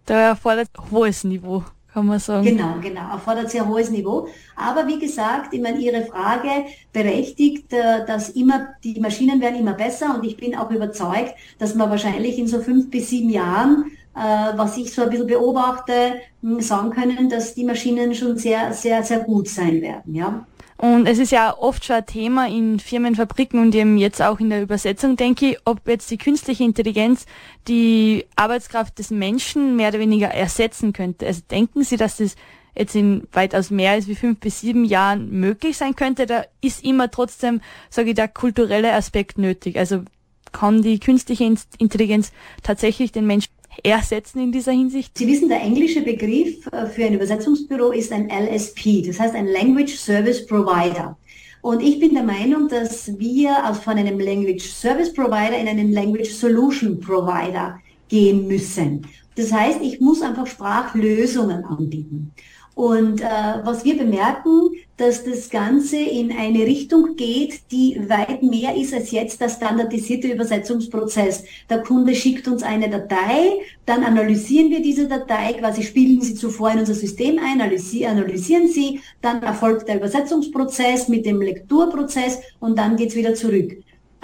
Da 0.06 0.28
erfordert 0.28 0.68
hohes 0.90 1.24
Niveau, 1.24 1.64
kann 1.92 2.06
man 2.06 2.20
sagen. 2.20 2.44
Genau, 2.44 2.76
genau, 2.80 3.10
erfordert 3.10 3.50
sehr 3.50 3.66
hohes 3.66 3.90
Niveau. 3.90 4.28
Aber 4.54 4.86
wie 4.86 5.00
gesagt, 5.00 5.52
ich 5.52 5.60
meine, 5.60 5.78
Ihre 5.78 6.04
Frage 6.04 6.66
berechtigt, 6.92 7.72
äh, 7.72 8.06
dass 8.06 8.30
immer, 8.30 8.68
die 8.84 9.00
Maschinen 9.00 9.40
werden 9.40 9.58
immer 9.58 9.74
besser 9.74 10.14
und 10.14 10.24
ich 10.24 10.36
bin 10.36 10.54
auch 10.54 10.70
überzeugt, 10.70 11.34
dass 11.58 11.74
man 11.74 11.90
wahrscheinlich 11.90 12.38
in 12.38 12.46
so 12.46 12.60
fünf 12.60 12.90
bis 12.90 13.10
sieben 13.10 13.30
Jahren 13.30 13.86
was 14.16 14.76
ich 14.78 14.92
so 14.92 15.02
ein 15.02 15.10
bisschen 15.10 15.26
beobachte, 15.26 16.14
sagen 16.58 16.90
können, 16.90 17.28
dass 17.28 17.54
die 17.54 17.64
Maschinen 17.64 18.14
schon 18.14 18.38
sehr, 18.38 18.72
sehr, 18.72 19.02
sehr 19.02 19.20
gut 19.20 19.46
sein 19.48 19.82
werden. 19.82 20.14
Ja. 20.14 20.46
Und 20.78 21.06
es 21.06 21.18
ist 21.18 21.32
ja 21.32 21.56
oft 21.56 21.84
schon 21.84 21.96
ein 21.96 22.06
Thema 22.06 22.48
in 22.48 22.78
Firmen, 22.78 23.14
Fabriken 23.14 23.60
und 23.60 23.74
eben 23.74 23.96
jetzt 23.96 24.20
auch 24.20 24.40
in 24.40 24.50
der 24.50 24.62
Übersetzung, 24.62 25.16
denke 25.16 25.50
ich, 25.50 25.58
ob 25.64 25.86
jetzt 25.88 26.10
die 26.10 26.18
künstliche 26.18 26.64
Intelligenz 26.64 27.26
die 27.66 28.26
Arbeitskraft 28.36 28.98
des 28.98 29.10
Menschen 29.10 29.76
mehr 29.76 29.88
oder 29.88 29.98
weniger 29.98 30.28
ersetzen 30.28 30.92
könnte. 30.92 31.26
Also 31.26 31.40
denken 31.50 31.82
Sie, 31.82 31.96
dass 31.96 32.18
das 32.18 32.36
jetzt 32.76 32.94
in 32.94 33.26
weitaus 33.32 33.70
mehr 33.70 33.92
als 33.92 34.06
wie 34.06 34.14
fünf 34.14 34.38
bis 34.38 34.60
sieben 34.60 34.84
Jahren 34.84 35.30
möglich 35.30 35.78
sein 35.78 35.96
könnte, 35.96 36.26
da 36.26 36.44
ist 36.60 36.84
immer 36.84 37.10
trotzdem, 37.10 37.62
sage 37.88 38.10
ich, 38.10 38.14
der 38.14 38.28
kulturelle 38.28 38.92
Aspekt 38.92 39.38
nötig. 39.38 39.78
Also 39.78 40.02
kann 40.52 40.82
die 40.82 41.00
künstliche 41.00 41.54
Intelligenz 41.78 42.32
tatsächlich 42.62 43.12
den 43.12 43.26
Menschen 43.26 43.50
ersetzen 43.82 44.40
in 44.40 44.52
dieser 44.52 44.72
Hinsicht? 44.72 45.16
Sie 45.16 45.26
wissen, 45.26 45.48
der 45.48 45.62
englische 45.62 46.02
Begriff 46.02 46.66
äh, 46.72 46.86
für 46.86 47.04
ein 47.04 47.14
Übersetzungsbüro 47.14 47.92
ist 47.92 48.12
ein 48.12 48.28
LSP, 48.30 49.02
das 49.06 49.20
heißt 49.20 49.34
ein 49.34 49.46
Language 49.46 49.96
Service 49.96 50.46
Provider. 50.46 51.16
Und 51.62 51.82
ich 51.82 51.98
bin 51.98 52.14
der 52.14 52.22
Meinung, 52.22 52.68
dass 52.68 53.18
wir 53.18 53.56
von 53.82 53.98
einem 53.98 54.20
Language 54.20 54.62
Service 54.62 55.12
Provider 55.12 55.58
in 55.58 55.66
einen 55.66 55.92
Language 55.92 56.30
Solution 56.30 57.00
Provider 57.00 57.80
gehen 58.08 58.46
müssen. 58.46 59.02
Das 59.34 59.52
heißt, 59.52 59.80
ich 59.82 60.00
muss 60.00 60.22
einfach 60.22 60.46
Sprachlösungen 60.46 61.64
anbieten. 61.64 62.32
Und 62.76 63.22
äh, 63.22 63.24
was 63.64 63.86
wir 63.86 63.96
bemerken, 63.96 64.72
dass 64.98 65.24
das 65.24 65.48
Ganze 65.48 65.96
in 65.96 66.30
eine 66.30 66.66
Richtung 66.66 67.16
geht, 67.16 67.70
die 67.70 67.98
weit 68.06 68.42
mehr 68.42 68.76
ist 68.76 68.92
als 68.92 69.12
jetzt 69.12 69.40
der 69.40 69.48
standardisierte 69.48 70.28
Übersetzungsprozess. 70.28 71.44
Der 71.70 71.82
Kunde 71.82 72.14
schickt 72.14 72.46
uns 72.48 72.62
eine 72.62 72.90
Datei, 72.90 73.62
dann 73.86 74.04
analysieren 74.04 74.70
wir 74.70 74.82
diese 74.82 75.08
Datei, 75.08 75.54
quasi 75.54 75.84
spielen 75.84 76.20
sie 76.20 76.34
zuvor 76.34 76.70
in 76.72 76.80
unser 76.80 76.92
System 76.92 77.38
ein, 77.38 77.62
analysieren 77.62 78.68
sie, 78.68 79.00
dann 79.22 79.42
erfolgt 79.42 79.88
der 79.88 79.96
Übersetzungsprozess 79.96 81.08
mit 81.08 81.24
dem 81.24 81.40
Lekturprozess 81.40 82.42
und 82.60 82.78
dann 82.78 82.96
geht's 82.96 83.16
wieder 83.16 83.34
zurück. 83.34 83.78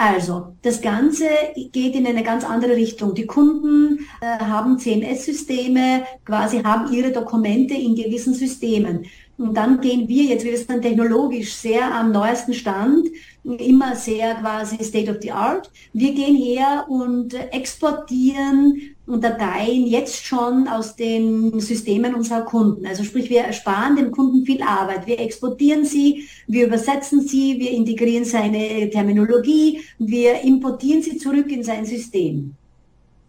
Also, 0.05 0.57
das 0.63 0.81
Ganze 0.81 1.29
geht 1.71 1.95
in 1.95 2.05
eine 2.05 2.23
ganz 2.23 2.43
andere 2.43 2.75
Richtung. 2.75 3.13
Die 3.13 3.25
Kunden 3.25 3.99
äh, 4.19 4.37
haben 4.37 4.77
CMS-Systeme, 4.77 6.03
quasi 6.25 6.61
haben 6.61 6.91
ihre 6.91 7.13
Dokumente 7.13 7.73
in 7.73 7.95
gewissen 7.95 8.33
Systemen. 8.33 9.05
Und 9.37 9.55
dann 9.55 9.81
gehen 9.81 10.07
wir 10.07 10.23
jetzt, 10.25 10.45
wir 10.45 10.55
sind 10.57 10.83
technologisch 10.83 11.53
sehr 11.53 11.93
am 11.93 12.11
neuesten 12.11 12.53
Stand, 12.53 13.07
immer 13.43 13.95
sehr 13.95 14.35
quasi 14.35 14.81
State 14.83 15.09
of 15.09 15.17
the 15.21 15.31
Art. 15.31 15.71
Wir 15.91 16.13
gehen 16.13 16.35
her 16.35 16.85
und 16.87 17.33
exportieren 17.51 18.95
Dateien 19.05 19.85
jetzt 19.87 20.23
schon 20.23 20.67
aus 20.67 20.95
den 20.95 21.59
Systemen 21.59 22.13
unserer 22.13 22.43
Kunden. 22.43 22.85
Also 22.85 23.03
sprich, 23.03 23.29
wir 23.29 23.41
ersparen 23.41 23.95
dem 23.95 24.11
Kunden 24.11 24.45
viel 24.45 24.61
Arbeit. 24.61 25.07
Wir 25.07 25.19
exportieren 25.19 25.83
sie, 25.83 26.27
wir 26.47 26.67
übersetzen 26.67 27.21
sie, 27.21 27.59
wir 27.59 27.71
integrieren 27.71 28.25
seine 28.25 28.89
Terminologie, 28.89 29.81
wir 29.97 30.41
importieren 30.41 31.01
sie 31.01 31.17
zurück 31.17 31.51
in 31.51 31.63
sein 31.63 31.85
System. 31.85 32.55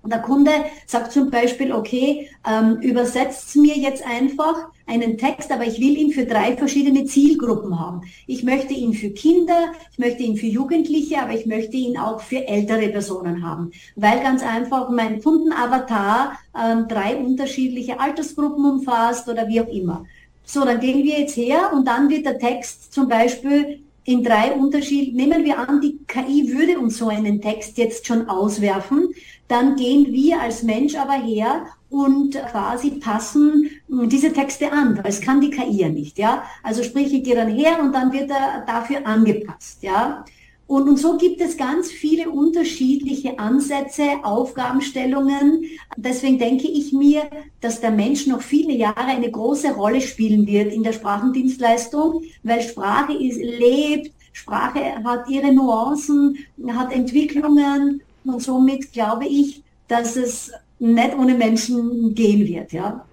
Und 0.05 0.13
der 0.13 0.21
Kunde 0.21 0.51
sagt 0.87 1.13
zum 1.13 1.31
Beispiel, 1.31 1.73
okay, 1.73 2.29
ähm, 2.47 2.77
übersetzt 2.83 3.57
mir 3.57 3.75
jetzt 3.75 4.07
einfach 4.07 4.69
einen 4.87 5.17
Text, 5.17 5.51
aber 5.51 5.65
ich 5.65 5.81
will 5.81 5.97
ihn 5.97 6.11
für 6.11 6.27
drei 6.27 6.59
verschiedene 6.59 7.07
Zielgruppen 7.07 7.81
haben. 7.81 8.03
Ich 8.27 8.45
möchte 8.45 8.75
ihn 8.75 8.93
für 8.93 9.09
Kinder, 9.09 9.73
ich 9.93 9.99
möchte 9.99 10.23
ihn 10.23 10.37
für 10.37 10.45
Jugendliche, 10.45 11.23
aber 11.23 11.33
ich 11.33 11.47
möchte 11.47 11.79
ihn 11.79 11.97
auch 11.97 12.21
für 12.21 12.47
ältere 12.47 12.91
Personen 12.91 13.49
haben, 13.49 13.71
weil 13.97 14.21
ganz 14.21 14.43
einfach 14.43 14.91
mein 14.91 15.23
Kundenavatar 15.23 16.39
ähm, 16.55 16.87
drei 16.87 17.17
unterschiedliche 17.17 17.99
Altersgruppen 17.99 18.63
umfasst 18.63 19.27
oder 19.31 19.49
wie 19.49 19.63
auch 19.63 19.69
immer. 19.69 20.05
So, 20.45 20.67
dann 20.67 20.81
gehen 20.81 21.03
wir 21.03 21.21
jetzt 21.21 21.39
her 21.39 21.73
und 21.75 21.89
dann 21.89 22.11
wird 22.11 22.27
der 22.27 22.39
Text 22.39 22.93
zum 22.93 23.09
Beispiel 23.09 23.84
in 24.05 24.23
drei 24.23 24.53
Unterschieden, 24.53 25.17
nehmen 25.17 25.45
wir 25.45 25.59
an, 25.59 25.81
die 25.81 25.99
KI 26.07 26.53
würde 26.53 26.79
uns 26.79 26.99
so 26.99 27.09
einen 27.09 27.41
Text 27.41 27.79
jetzt 27.79 28.07
schon 28.07 28.29
auswerfen, 28.29 29.09
dann 29.49 29.77
gehen 29.77 30.13
wir 30.13 30.41
als 30.41 30.63
Mensch 30.63 30.95
aber 30.95 31.15
her 31.15 31.67
und 31.91 32.33
quasi 32.51 32.93
passen 32.93 33.71
diese 33.89 34.33
Texte 34.33 34.73
an, 34.73 34.97
weil 34.99 35.07
es 35.07 35.21
kann 35.21 35.41
die 35.41 35.51
KI 35.51 35.83
ja 35.83 35.89
nicht, 35.89 36.19
ja. 36.19 36.45
Also 36.63 36.83
sprich, 36.83 37.13
ich 37.13 37.25
gehe 37.25 37.35
dann 37.35 37.49
her 37.49 37.81
und 37.83 37.93
dann 37.93 38.13
wird 38.13 38.31
er 38.31 38.65
dafür 38.67 39.07
angepasst, 39.07 39.83
ja. 39.83 40.25
Und, 40.67 40.89
und 40.89 40.99
so 40.99 41.19
gibt 41.19 41.41
es 41.41 41.57
ganz 41.57 41.91
viele 41.91 42.31
unterschiedliche 42.31 43.39
Ansätze, 43.39 44.03
Aufgabenstellungen. 44.23 45.65
Deswegen 45.97 46.39
denke 46.39 46.69
ich 46.69 46.93
mir, 46.93 47.29
dass 47.61 47.81
der 47.81 47.91
Mensch 47.91 48.27
noch 48.27 48.41
viele 48.41 48.73
Jahre 48.73 49.05
eine 49.05 49.31
große 49.31 49.75
Rolle 49.75 50.01
spielen 50.01 50.47
wird 50.47 50.73
in 50.73 50.83
der 50.83 50.93
Sprachendienstleistung, 50.93 52.23
weil 52.43 52.63
Sprache 52.63 53.13
ist, 53.13 53.39
lebt, 53.39 54.13
Sprache 54.33 55.03
hat 55.05 55.29
ihre 55.29 55.53
Nuancen, 55.53 56.39
hat 56.69 56.93
Entwicklungen 56.93 58.03
und 58.25 58.43
somit 58.43 58.93
glaube 58.93 59.27
ich, 59.27 59.63
dass 59.87 60.17
es 60.17 60.51
nicht 60.79 61.17
ohne 61.17 61.35
Menschen 61.35 62.15
gehen 62.15 62.47
wird, 62.47 62.73
ja. 62.73 63.05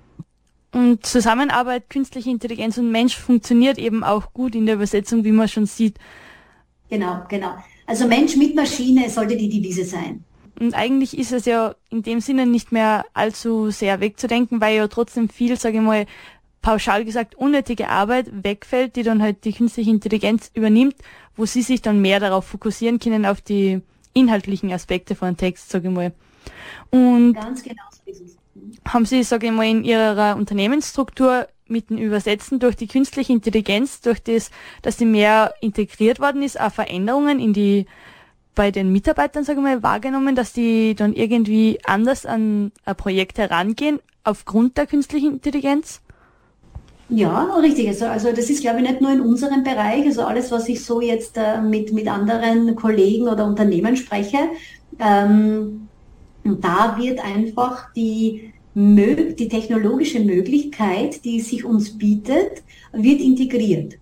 Und 0.73 1.05
Zusammenarbeit, 1.05 1.89
künstliche 1.89 2.29
Intelligenz 2.29 2.77
und 2.77 2.91
Mensch 2.91 3.17
funktioniert 3.17 3.77
eben 3.77 4.05
auch 4.05 4.33
gut 4.33 4.55
in 4.55 4.65
der 4.65 4.75
Übersetzung, 4.75 5.25
wie 5.25 5.33
man 5.33 5.49
schon 5.49 5.65
sieht. 5.65 5.97
Genau, 6.91 7.23
genau. 7.29 7.55
Also 7.87 8.05
Mensch 8.05 8.35
mit 8.35 8.53
Maschine 8.53 9.09
sollte 9.09 9.37
die 9.37 9.47
Devise 9.49 9.85
sein. 9.85 10.23
Und 10.59 10.75
eigentlich 10.75 11.17
ist 11.17 11.31
es 11.31 11.45
ja 11.45 11.73
in 11.89 12.03
dem 12.03 12.19
Sinne 12.19 12.45
nicht 12.45 12.71
mehr 12.71 13.05
allzu 13.13 13.71
sehr 13.71 14.01
wegzudenken, 14.01 14.59
weil 14.61 14.75
ja 14.75 14.87
trotzdem 14.87 15.29
viel, 15.29 15.57
sage 15.57 15.77
ich 15.77 15.81
mal, 15.83 16.05
pauschal 16.61 17.05
gesagt, 17.05 17.33
unnötige 17.35 17.87
Arbeit 17.87 18.27
wegfällt, 18.43 18.95
die 18.97 19.03
dann 19.03 19.21
halt 19.21 19.45
die 19.45 19.53
künstliche 19.53 19.89
Intelligenz 19.89 20.51
übernimmt, 20.53 20.95
wo 21.35 21.45
sie 21.45 21.61
sich 21.63 21.81
dann 21.81 22.01
mehr 22.01 22.19
darauf 22.19 22.45
fokussieren 22.45 22.99
können, 22.99 23.25
auf 23.25 23.41
die 23.41 23.81
inhaltlichen 24.13 24.71
Aspekte 24.71 25.15
von 25.15 25.37
Text, 25.37 25.69
sage 25.71 25.87
ich 25.87 25.93
mal. 25.93 26.11
Und 26.91 27.33
Ganz 27.33 27.63
genau 27.63 27.83
so 27.89 28.11
ist 28.11 28.21
es. 28.21 28.37
haben 28.85 29.05
Sie, 29.05 29.23
sage 29.23 29.47
ich 29.47 29.53
mal, 29.53 29.65
in 29.65 29.85
Ihrer 29.85 30.35
Unternehmensstruktur 30.35 31.47
mit 31.71 31.89
dem 31.89 31.97
Übersetzen 31.97 32.59
durch 32.59 32.75
die 32.75 32.87
künstliche 32.87 33.33
Intelligenz, 33.33 34.01
durch 34.01 34.21
das, 34.21 34.51
dass 34.81 34.97
sie 34.97 35.05
mehr 35.05 35.53
integriert 35.61 36.19
worden 36.19 36.43
ist, 36.43 36.59
auch 36.59 36.71
Veränderungen 36.71 37.39
in 37.39 37.53
die 37.53 37.85
bei 38.53 38.69
den 38.69 38.91
Mitarbeitern, 38.91 39.43
sage 39.43 39.59
ich 39.59 39.63
mal, 39.63 39.81
wahrgenommen, 39.81 40.35
dass 40.35 40.53
die 40.53 40.93
dann 40.93 41.13
irgendwie 41.13 41.79
anders 41.85 42.25
an 42.25 42.71
ein 42.85 42.95
Projekt 42.95 43.37
herangehen 43.37 43.99
aufgrund 44.23 44.77
der 44.77 44.87
künstlichen 44.87 45.33
Intelligenz? 45.33 46.01
Ja, 47.09 47.55
richtig. 47.55 47.87
Also, 47.89 48.05
also 48.05 48.31
das 48.31 48.49
ist, 48.49 48.61
glaube 48.61 48.79
ich, 48.79 48.89
nicht 48.89 49.01
nur 49.01 49.11
in 49.11 49.21
unserem 49.21 49.63
Bereich, 49.63 50.05
also 50.05 50.23
alles, 50.23 50.51
was 50.51 50.69
ich 50.69 50.83
so 50.83 51.01
jetzt 51.01 51.37
äh, 51.37 51.61
mit, 51.61 51.91
mit 51.91 52.07
anderen 52.07 52.75
Kollegen 52.75 53.27
oder 53.27 53.45
Unternehmen 53.45 53.97
spreche, 53.97 54.37
ähm, 54.99 55.87
da 56.43 56.97
wird 56.97 57.19
einfach 57.19 57.91
die, 57.93 58.53
die 58.73 59.49
technologische 59.49 60.19
Möglichkeit, 60.19 61.25
die 61.25 61.41
sich 61.41 61.65
uns 61.65 61.97
bietet, 61.97 62.63
wird 62.93 63.19
integriert. 63.19 63.97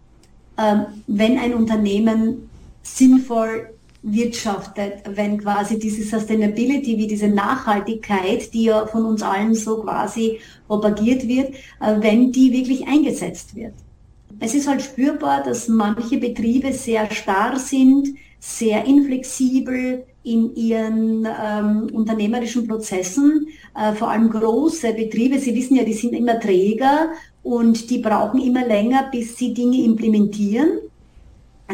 Ähm, 0.57 0.85
wenn 1.07 1.39
ein 1.39 1.53
Unternehmen 1.55 2.49
sinnvoll 2.83 3.69
wirtschaftet, 4.01 5.03
wenn 5.05 5.39
quasi 5.39 5.77
diese 5.77 6.03
Sustainability, 6.03 6.97
wie 6.97 7.07
diese 7.07 7.27
Nachhaltigkeit, 7.27 8.53
die 8.53 8.65
ja 8.65 8.85
von 8.85 9.05
uns 9.05 9.21
allen 9.21 9.55
so 9.55 9.81
quasi 9.81 10.39
propagiert 10.67 11.27
wird, 11.27 11.53
äh, 11.81 11.95
wenn 11.99 12.31
die 12.31 12.53
wirklich 12.53 12.87
eingesetzt 12.87 13.55
wird. 13.55 13.73
Es 14.39 14.53
ist 14.53 14.67
halt 14.67 14.81
spürbar, 14.81 15.43
dass 15.43 15.67
manche 15.67 16.17
Betriebe 16.17 16.71
sehr 16.71 17.09
starr 17.11 17.57
sind, 17.59 18.09
sehr 18.39 18.85
inflexibel 18.85 20.05
in 20.23 20.55
ihren 20.55 21.25
ähm, 21.25 21.89
unternehmerischen 21.93 22.67
Prozessen, 22.67 23.47
äh, 23.75 23.93
vor 23.93 24.09
allem 24.09 24.29
große 24.29 24.93
Betriebe. 24.93 25.39
Sie 25.39 25.55
wissen 25.55 25.75
ja, 25.75 25.83
die 25.83 25.93
sind 25.93 26.13
immer 26.13 26.39
träger 26.39 27.09
und 27.43 27.89
die 27.89 27.99
brauchen 27.99 28.41
immer 28.41 28.65
länger, 28.65 29.09
bis 29.11 29.37
sie 29.37 29.53
Dinge 29.53 29.81
implementieren. 29.83 30.79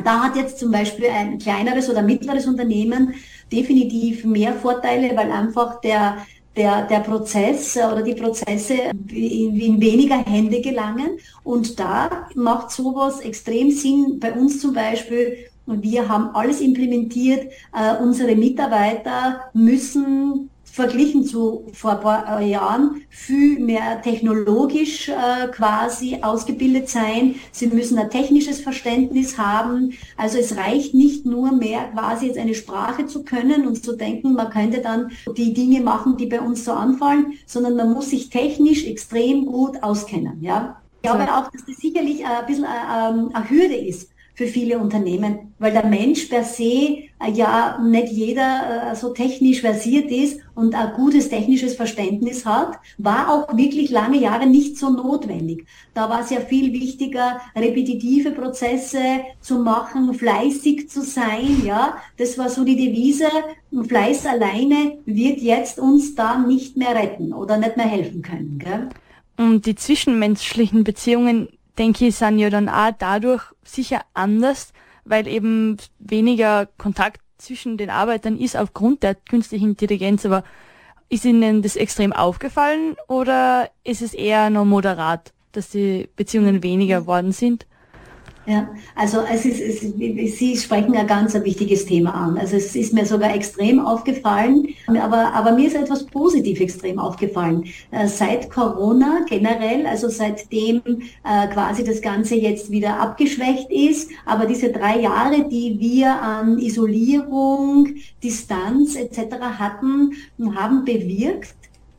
Da 0.03 0.23
hat 0.23 0.35
jetzt 0.35 0.59
zum 0.59 0.71
Beispiel 0.71 1.07
ein 1.07 1.39
kleineres 1.39 1.89
oder 1.89 2.01
mittleres 2.01 2.47
Unternehmen 2.47 3.15
definitiv 3.51 4.25
mehr 4.25 4.53
Vorteile, 4.53 5.15
weil 5.15 5.31
einfach 5.31 5.79
der, 5.81 6.17
der, 6.55 6.85
der 6.87 6.99
Prozess 6.99 7.77
oder 7.77 8.01
die 8.01 8.15
Prozesse 8.15 8.73
in, 9.09 9.59
in 9.59 9.81
weniger 9.81 10.17
Hände 10.17 10.61
gelangen. 10.61 11.17
Und 11.43 11.79
da 11.79 12.27
macht 12.35 12.71
sowas 12.71 13.21
extrem 13.21 13.71
Sinn. 13.71 14.19
Bei 14.19 14.33
uns 14.33 14.59
zum 14.59 14.73
Beispiel 14.73 15.37
wir 15.67 16.07
haben 16.09 16.35
alles 16.35 16.61
implementiert. 16.61 17.51
Äh, 17.73 17.97
unsere 18.01 18.35
Mitarbeiter 18.35 19.41
müssen 19.53 20.49
verglichen 20.75 21.23
zu 21.23 21.67
vor 21.71 21.91
ein 21.91 21.99
paar 22.01 22.41
äh, 22.41 22.49
Jahren 22.49 23.01
viel 23.09 23.59
mehr 23.59 24.01
technologisch 24.01 25.07
äh, 25.07 25.47
quasi 25.47 26.19
ausgebildet 26.21 26.89
sein. 26.89 27.35
Sie 27.53 27.67
müssen 27.67 27.97
ein 27.97 28.09
technisches 28.09 28.59
Verständnis 28.59 29.37
haben. 29.37 29.93
Also 30.17 30.37
es 30.37 30.57
reicht 30.57 30.93
nicht 30.93 31.25
nur 31.25 31.53
mehr 31.53 31.85
quasi 31.93 32.27
jetzt 32.27 32.37
eine 32.37 32.53
Sprache 32.53 33.05
zu 33.05 33.23
können 33.23 33.65
und 33.65 33.81
zu 33.85 33.95
denken, 33.95 34.33
man 34.33 34.49
könnte 34.49 34.81
dann 34.81 35.11
die 35.37 35.53
Dinge 35.53 35.79
machen, 35.79 36.17
die 36.17 36.25
bei 36.25 36.41
uns 36.41 36.65
so 36.65 36.73
anfallen, 36.73 37.33
sondern 37.45 37.77
man 37.77 37.93
muss 37.93 38.09
sich 38.09 38.29
technisch 38.29 38.85
extrem 38.85 39.45
gut 39.45 39.81
auskennen. 39.81 40.41
Ja? 40.41 40.81
Ich 41.01 41.09
glaube 41.09 41.31
auch, 41.33 41.49
dass 41.51 41.65
das 41.65 41.77
sicherlich 41.77 42.25
ein 42.25 42.45
bisschen 42.47 42.65
eine, 42.65 43.15
äh, 43.15 43.19
ähm, 43.19 43.29
eine 43.33 43.49
Hürde 43.49 43.75
ist 43.75 44.09
für 44.35 44.47
viele 44.47 44.77
Unternehmen, 44.79 45.53
weil 45.59 45.71
der 45.71 45.85
Mensch 45.85 46.25
per 46.25 46.43
se 46.43 46.63
äh, 47.19 47.31
ja 47.33 47.79
nicht 47.81 48.11
jeder 48.11 48.91
äh, 48.91 48.95
so 48.95 49.13
technisch 49.13 49.61
versiert 49.61 50.11
ist 50.11 50.41
und 50.53 50.75
ein 50.75 50.93
gutes 50.93 51.29
technisches 51.29 51.75
Verständnis 51.75 52.45
hat, 52.45 52.77
war 52.97 53.29
auch 53.29 53.57
wirklich 53.57 53.89
lange 53.89 54.17
Jahre 54.19 54.45
nicht 54.45 54.77
so 54.77 54.89
notwendig. 54.89 55.65
Da 55.93 56.09
war 56.09 56.21
es 56.21 56.29
ja 56.29 56.41
viel 56.41 56.73
wichtiger, 56.73 57.39
repetitive 57.55 58.31
Prozesse 58.31 59.21
zu 59.39 59.59
machen, 59.59 60.13
fleißig 60.13 60.89
zu 60.89 61.01
sein, 61.01 61.61
ja. 61.65 61.97
Das 62.17 62.37
war 62.37 62.49
so 62.49 62.65
die 62.65 62.75
Devise. 62.75 63.27
Fleiß 63.87 64.25
alleine 64.25 64.97
wird 65.05 65.39
jetzt 65.39 65.79
uns 65.79 66.15
da 66.15 66.37
nicht 66.39 66.77
mehr 66.77 66.95
retten 66.95 67.33
oder 67.33 67.57
nicht 67.57 67.77
mehr 67.77 67.87
helfen 67.87 68.21
können, 68.21 68.59
gell? 68.59 68.89
Und 69.37 69.65
die 69.65 69.75
zwischenmenschlichen 69.75 70.83
Beziehungen 70.85 71.49
denke 71.77 72.07
ich, 72.07 72.15
sind 72.15 72.39
ja 72.39 72.49
dann 72.49 72.69
auch 72.69 72.91
dadurch 72.97 73.43
sicher 73.63 74.01
anders, 74.13 74.73
weil 75.03 75.27
eben 75.27 75.77
weniger 75.99 76.67
Kontakt 76.77 77.21
zwischen 77.37 77.77
den 77.77 77.89
Arbeitern 77.89 78.37
ist 78.37 78.57
aufgrund 78.57 79.03
der 79.03 79.15
künstlichen 79.15 79.69
Intelligenz. 79.69 80.25
Aber 80.25 80.43
ist 81.09 81.25
Ihnen 81.25 81.61
das 81.61 81.75
extrem 81.75 82.13
aufgefallen 82.13 82.95
oder 83.07 83.69
ist 83.83 84.01
es 84.01 84.13
eher 84.13 84.49
nur 84.49 84.65
moderat, 84.65 85.33
dass 85.51 85.69
die 85.69 86.09
Beziehungen 86.15 86.63
weniger 86.63 87.05
worden 87.05 87.31
sind? 87.31 87.67
Ja, 88.47 88.69
also 88.95 89.21
es 89.21 89.43
ist, 89.43 89.59
es, 89.59 89.79
Sie 90.37 90.55
sprechen 90.55 90.95
ein 90.95 91.07
ganz 91.07 91.35
ein 91.35 91.43
wichtiges 91.43 91.85
Thema 91.85 92.13
an. 92.13 92.37
Also 92.37 92.57
es 92.57 92.75
ist 92.75 92.93
mir 92.93 93.05
sogar 93.05 93.33
extrem 93.33 93.79
aufgefallen, 93.79 94.67
aber, 94.87 95.33
aber 95.33 95.53
mir 95.53 95.67
ist 95.67 95.75
etwas 95.75 96.05
positiv 96.05 96.59
extrem 96.59 96.99
aufgefallen. 96.99 97.65
Äh, 97.89 98.07
seit 98.07 98.51
Corona 98.51 99.25
generell, 99.27 99.87
also 99.87 100.09
seitdem 100.09 100.81
äh, 101.23 101.47
quasi 101.47 101.83
das 101.83 102.01
Ganze 102.01 102.35
jetzt 102.35 102.69
wieder 102.69 102.99
abgeschwächt 102.99 103.71
ist, 103.71 104.11
aber 104.27 104.45
diese 104.45 104.71
drei 104.71 104.99
Jahre, 104.99 105.49
die 105.49 105.79
wir 105.79 106.21
an 106.21 106.59
Isolierung, 106.59 107.95
Distanz 108.23 108.95
etc. 108.95 109.37
hatten, 109.57 110.13
haben 110.55 110.85
bewirkt, 110.85 111.55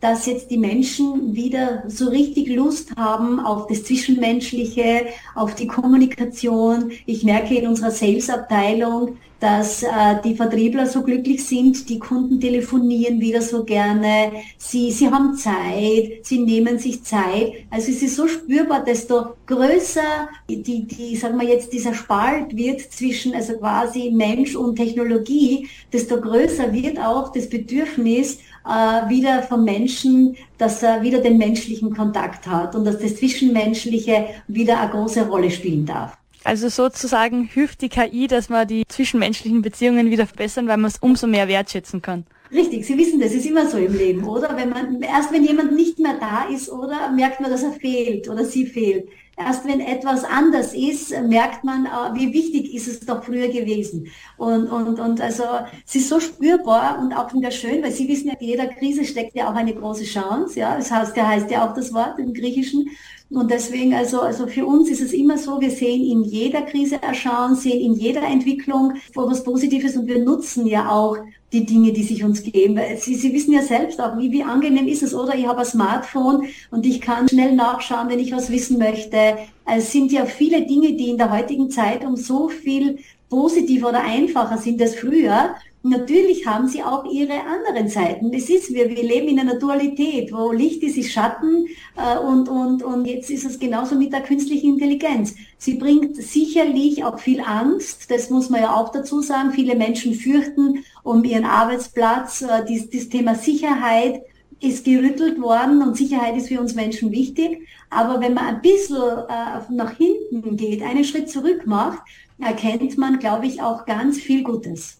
dass 0.06 0.24
jetzt 0.26 0.52
die 0.52 0.56
Menschen 0.56 1.34
wieder 1.34 1.82
so 1.88 2.08
richtig 2.08 2.48
Lust 2.48 2.94
haben 2.96 3.40
auf 3.40 3.66
das 3.66 3.82
Zwischenmenschliche, 3.82 5.06
auf 5.34 5.56
die 5.56 5.66
Kommunikation. 5.66 6.92
Ich 7.06 7.24
merke 7.24 7.56
in 7.56 7.66
unserer 7.66 7.90
Sales-Abteilung, 7.90 9.16
dass 9.40 9.82
äh, 9.82 9.88
die 10.24 10.34
Vertriebler 10.34 10.86
so 10.86 11.02
glücklich 11.02 11.44
sind, 11.44 11.88
die 11.88 11.98
Kunden 11.98 12.40
telefonieren 12.40 13.20
wieder 13.20 13.42
so 13.42 13.64
gerne, 13.64 14.32
sie, 14.56 14.90
sie 14.90 15.10
haben 15.10 15.36
Zeit, 15.36 16.20
sie 16.22 16.38
nehmen 16.38 16.78
sich 16.78 17.02
Zeit. 17.02 17.52
Also 17.70 17.90
es 17.90 18.02
ist 18.02 18.16
so 18.16 18.26
spürbar, 18.26 18.84
desto 18.84 19.34
größer 19.46 20.28
die, 20.48 20.86
die, 20.86 21.16
sagen 21.16 21.38
wir 21.38 21.48
jetzt, 21.48 21.72
dieser 21.72 21.94
Spalt 21.94 22.56
wird 22.56 22.80
zwischen 22.80 23.34
also 23.34 23.54
quasi 23.54 24.10
Mensch 24.10 24.56
und 24.56 24.76
Technologie, 24.76 25.68
desto 25.92 26.20
größer 26.20 26.72
wird 26.72 26.98
auch 26.98 27.32
das 27.32 27.48
Bedürfnis, 27.48 28.38
äh, 28.66 29.08
wieder 29.08 29.42
vom 29.42 29.64
Menschen, 29.64 30.36
dass 30.58 30.82
er 30.82 31.02
wieder 31.02 31.20
den 31.20 31.38
menschlichen 31.38 31.94
Kontakt 31.94 32.46
hat 32.46 32.74
und 32.74 32.84
dass 32.84 32.98
das 32.98 33.16
Zwischenmenschliche 33.16 34.26
wieder 34.48 34.80
eine 34.80 34.90
große 34.90 35.28
Rolle 35.28 35.50
spielen 35.50 35.86
darf. 35.86 36.16
Also 36.46 36.68
sozusagen 36.68 37.42
hilft 37.42 37.82
die 37.82 37.88
KI, 37.88 38.28
dass 38.28 38.48
man 38.48 38.68
die 38.68 38.84
zwischenmenschlichen 38.86 39.62
Beziehungen 39.62 40.12
wieder 40.12 40.28
verbessern, 40.28 40.68
weil 40.68 40.76
man 40.76 40.92
es 40.92 40.98
umso 40.98 41.26
mehr 41.26 41.48
wertschätzen 41.48 42.02
kann. 42.02 42.24
Richtig, 42.52 42.86
Sie 42.86 42.96
wissen, 42.96 43.18
das 43.18 43.32
ist 43.32 43.46
immer 43.46 43.68
so 43.68 43.78
im 43.78 43.92
Leben, 43.92 44.22
oder? 44.22 44.56
Wenn 44.56 44.68
man, 44.68 45.02
erst 45.02 45.32
wenn 45.32 45.42
jemand 45.42 45.74
nicht 45.74 45.98
mehr 45.98 46.14
da 46.20 46.44
ist, 46.44 46.70
oder, 46.70 47.10
merkt 47.10 47.40
man, 47.40 47.50
dass 47.50 47.64
er 47.64 47.72
fehlt 47.72 48.28
oder 48.28 48.44
sie 48.44 48.64
fehlt. 48.64 49.08
Erst 49.36 49.66
wenn 49.66 49.80
etwas 49.80 50.22
anders 50.22 50.72
ist, 50.72 51.10
merkt 51.24 51.64
man, 51.64 51.86
äh, 51.86 52.14
wie 52.14 52.32
wichtig 52.32 52.72
ist 52.72 52.86
es 52.86 53.00
doch 53.00 53.24
früher 53.24 53.48
gewesen. 53.48 54.06
Und, 54.36 54.68
und, 54.68 55.00
und 55.00 55.20
also 55.20 55.42
es 55.84 55.96
ist 55.96 56.08
so 56.08 56.20
spürbar 56.20 57.00
und 57.00 57.12
auch 57.12 57.34
wieder 57.34 57.50
schön, 57.50 57.82
weil 57.82 57.90
Sie 57.90 58.06
wissen 58.06 58.28
ja, 58.28 58.34
jeder 58.38 58.68
Krise 58.68 59.04
steckt 59.04 59.34
ja 59.34 59.50
auch 59.50 59.54
eine 59.56 59.74
große 59.74 60.04
Chance. 60.04 60.60
Ja, 60.60 60.76
das 60.76 60.92
heißt, 60.92 61.16
heißt 61.16 61.50
ja 61.50 61.68
auch 61.68 61.74
das 61.74 61.92
Wort 61.92 62.20
im 62.20 62.32
Griechischen. 62.32 62.88
Und 63.28 63.50
deswegen, 63.50 63.92
also, 63.92 64.20
also 64.20 64.46
für 64.46 64.64
uns 64.64 64.88
ist 64.88 65.00
es 65.00 65.12
immer 65.12 65.36
so, 65.36 65.60
wir 65.60 65.70
sehen 65.70 66.04
in 66.04 66.22
jeder 66.22 66.62
Krise 66.62 67.02
erschauen, 67.02 67.56
sehen 67.56 67.80
in 67.80 67.94
jeder 67.94 68.22
Entwicklung 68.22 68.94
was 69.14 69.42
Positives 69.42 69.96
und 69.96 70.06
wir 70.06 70.24
nutzen 70.24 70.64
ja 70.66 70.90
auch 70.90 71.16
die 71.52 71.66
Dinge, 71.66 71.92
die 71.92 72.04
sich 72.04 72.22
uns 72.22 72.42
geben. 72.42 72.78
Sie, 72.98 73.16
Sie 73.16 73.32
wissen 73.32 73.52
ja 73.52 73.62
selbst 73.62 74.00
auch, 74.00 74.16
wie, 74.16 74.30
wie 74.30 74.44
angenehm 74.44 74.86
ist 74.86 75.02
es, 75.02 75.12
oder? 75.12 75.34
Ich 75.34 75.46
habe 75.46 75.60
ein 75.60 75.66
Smartphone 75.66 76.46
und 76.70 76.86
ich 76.86 77.00
kann 77.00 77.28
schnell 77.28 77.54
nachschauen, 77.54 78.08
wenn 78.08 78.20
ich 78.20 78.30
was 78.30 78.50
wissen 78.50 78.78
möchte. 78.78 79.38
Es 79.64 79.90
sind 79.90 80.12
ja 80.12 80.24
viele 80.26 80.64
Dinge, 80.64 80.92
die 80.92 81.10
in 81.10 81.18
der 81.18 81.32
heutigen 81.32 81.68
Zeit 81.70 82.04
um 82.04 82.14
so 82.16 82.48
viel 82.48 82.98
positiver 83.28 83.88
oder 83.88 84.04
einfacher 84.04 84.58
sind 84.58 84.80
als 84.80 84.94
früher. 84.94 85.56
Natürlich 85.88 86.44
haben 86.44 86.66
sie 86.66 86.82
auch 86.82 87.04
ihre 87.04 87.44
anderen 87.44 87.88
Seiten. 87.88 88.32
Es 88.34 88.50
ist, 88.50 88.74
wir, 88.74 88.88
wir 88.88 89.04
leben 89.04 89.28
in 89.28 89.38
einer 89.38 89.56
Dualität, 89.56 90.32
wo 90.32 90.50
Licht 90.50 90.82
ist, 90.82 90.96
ist 90.96 91.12
Schatten 91.12 91.66
äh, 91.96 92.18
und, 92.18 92.48
und, 92.48 92.82
und 92.82 93.04
jetzt 93.04 93.30
ist 93.30 93.44
es 93.44 93.56
genauso 93.56 93.94
mit 93.94 94.12
der 94.12 94.22
künstlichen 94.22 94.74
Intelligenz. 94.74 95.36
Sie 95.58 95.74
bringt 95.74 96.16
sicherlich 96.16 97.04
auch 97.04 97.20
viel 97.20 97.40
Angst, 97.40 98.10
das 98.10 98.30
muss 98.30 98.50
man 98.50 98.62
ja 98.62 98.74
auch 98.74 98.90
dazu 98.90 99.20
sagen. 99.20 99.52
Viele 99.52 99.76
Menschen 99.76 100.14
fürchten 100.14 100.84
um 101.04 101.22
ihren 101.22 101.44
Arbeitsplatz. 101.44 102.42
Äh, 102.42 102.64
dies, 102.68 102.90
das 102.90 103.08
Thema 103.08 103.36
Sicherheit 103.36 104.22
ist 104.60 104.84
gerüttelt 104.84 105.40
worden 105.40 105.82
und 105.82 105.96
Sicherheit 105.96 106.36
ist 106.36 106.48
für 106.48 106.60
uns 106.60 106.74
Menschen 106.74 107.12
wichtig. 107.12 107.64
Aber 107.90 108.20
wenn 108.20 108.34
man 108.34 108.46
ein 108.46 108.60
bisschen 108.60 108.96
äh, 108.96 109.72
nach 109.72 109.96
hinten 109.96 110.56
geht, 110.56 110.82
einen 110.82 111.04
Schritt 111.04 111.30
zurück 111.30 111.64
macht, 111.64 112.00
erkennt 112.40 112.98
man, 112.98 113.20
glaube 113.20 113.46
ich, 113.46 113.62
auch 113.62 113.86
ganz 113.86 114.18
viel 114.18 114.42
Gutes. 114.42 114.98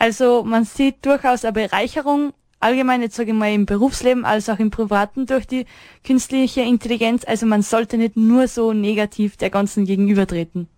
Also 0.00 0.44
man 0.44 0.64
sieht 0.64 1.04
durchaus 1.04 1.44
eine 1.44 1.52
Bereicherung, 1.52 2.32
allgemein 2.58 3.02
jetzt 3.02 3.16
sage 3.16 3.32
ich 3.32 3.36
mal 3.36 3.52
im 3.52 3.66
Berufsleben 3.66 4.24
als 4.24 4.48
auch 4.48 4.58
im 4.58 4.70
Privaten 4.70 5.26
durch 5.26 5.46
die 5.46 5.66
künstliche 6.04 6.62
Intelligenz. 6.62 7.24
Also 7.26 7.44
man 7.44 7.60
sollte 7.60 7.98
nicht 7.98 8.16
nur 8.16 8.48
so 8.48 8.72
negativ 8.72 9.36
der 9.36 9.50
ganzen 9.50 9.84
gegenübertreten. 9.84 10.68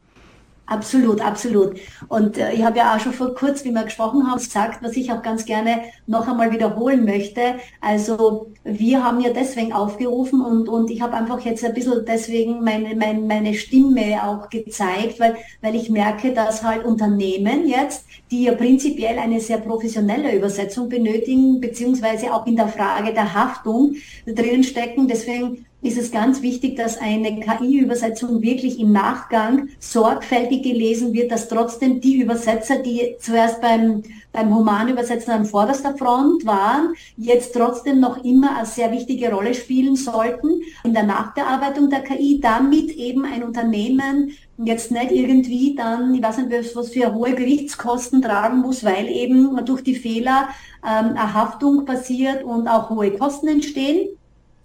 Absolut, 0.72 1.20
absolut. 1.20 1.78
Und 2.08 2.38
äh, 2.38 2.54
ich 2.54 2.62
habe 2.64 2.78
ja 2.78 2.94
auch 2.96 3.00
schon 3.00 3.12
vor 3.12 3.34
kurz, 3.34 3.62
wie 3.62 3.72
wir 3.72 3.82
gesprochen 3.84 4.26
haben, 4.26 4.38
gesagt, 4.38 4.82
was 4.82 4.96
ich 4.96 5.12
auch 5.12 5.20
ganz 5.20 5.44
gerne 5.44 5.82
noch 6.06 6.26
einmal 6.26 6.50
wiederholen 6.50 7.04
möchte. 7.04 7.56
Also 7.82 8.50
wir 8.64 9.04
haben 9.04 9.20
ja 9.20 9.34
deswegen 9.34 9.74
aufgerufen 9.74 10.40
und, 10.40 10.70
und 10.70 10.90
ich 10.90 11.02
habe 11.02 11.14
einfach 11.14 11.40
jetzt 11.40 11.62
ein 11.62 11.74
bisschen 11.74 12.06
deswegen 12.06 12.64
meine, 12.64 12.96
meine, 12.96 13.20
meine 13.20 13.52
Stimme 13.52 14.24
auch 14.24 14.48
gezeigt, 14.48 15.20
weil, 15.20 15.36
weil 15.60 15.74
ich 15.74 15.90
merke, 15.90 16.32
dass 16.32 16.62
halt 16.64 16.86
Unternehmen 16.86 17.68
jetzt, 17.68 18.06
die 18.30 18.44
ja 18.44 18.54
prinzipiell 18.54 19.18
eine 19.18 19.40
sehr 19.40 19.58
professionelle 19.58 20.34
Übersetzung 20.34 20.88
benötigen, 20.88 21.60
beziehungsweise 21.60 22.32
auch 22.32 22.46
in 22.46 22.56
der 22.56 22.68
Frage 22.68 23.12
der 23.12 23.34
Haftung 23.34 23.96
drinnen 24.26 24.64
stecken. 24.64 25.06
Deswegen 25.06 25.66
ist 25.82 25.98
es 25.98 26.12
ganz 26.12 26.42
wichtig, 26.42 26.76
dass 26.76 26.96
eine 26.96 27.40
KI-Übersetzung 27.40 28.40
wirklich 28.40 28.78
im 28.78 28.92
Nachgang 28.92 29.68
sorgfältig 29.80 30.62
gelesen 30.62 31.12
wird, 31.12 31.32
dass 31.32 31.48
trotzdem 31.48 32.00
die 32.00 32.22
Übersetzer, 32.22 32.78
die 32.78 33.16
zuerst 33.18 33.60
beim, 33.60 34.04
beim 34.30 34.54
Humanübersetzen 34.54 35.32
an 35.32 35.44
vorderster 35.44 35.96
Front 35.96 36.46
waren, 36.46 36.94
jetzt 37.16 37.52
trotzdem 37.54 37.98
noch 37.98 38.22
immer 38.24 38.56
eine 38.56 38.66
sehr 38.66 38.92
wichtige 38.92 39.32
Rolle 39.32 39.54
spielen 39.54 39.96
sollten 39.96 40.62
in 40.84 40.94
der 40.94 41.02
Nachbearbeitung 41.02 41.90
der 41.90 42.02
KI, 42.02 42.38
damit 42.40 42.92
eben 42.92 43.24
ein 43.24 43.42
Unternehmen 43.42 44.30
jetzt 44.58 44.92
nicht 44.92 45.10
irgendwie 45.10 45.74
dann, 45.74 46.14
ich 46.14 46.22
weiß 46.22 46.38
nicht, 46.38 46.76
was 46.76 46.90
für 46.90 47.12
hohe 47.12 47.34
Gerichtskosten 47.34 48.22
tragen 48.22 48.58
muss, 48.58 48.84
weil 48.84 49.08
eben 49.08 49.64
durch 49.64 49.82
die 49.82 49.96
Fehler 49.96 50.48
ähm, 50.84 51.16
eine 51.16 51.34
Haftung 51.34 51.84
passiert 51.84 52.44
und 52.44 52.68
auch 52.68 52.88
hohe 52.90 53.10
Kosten 53.12 53.48
entstehen. 53.48 54.10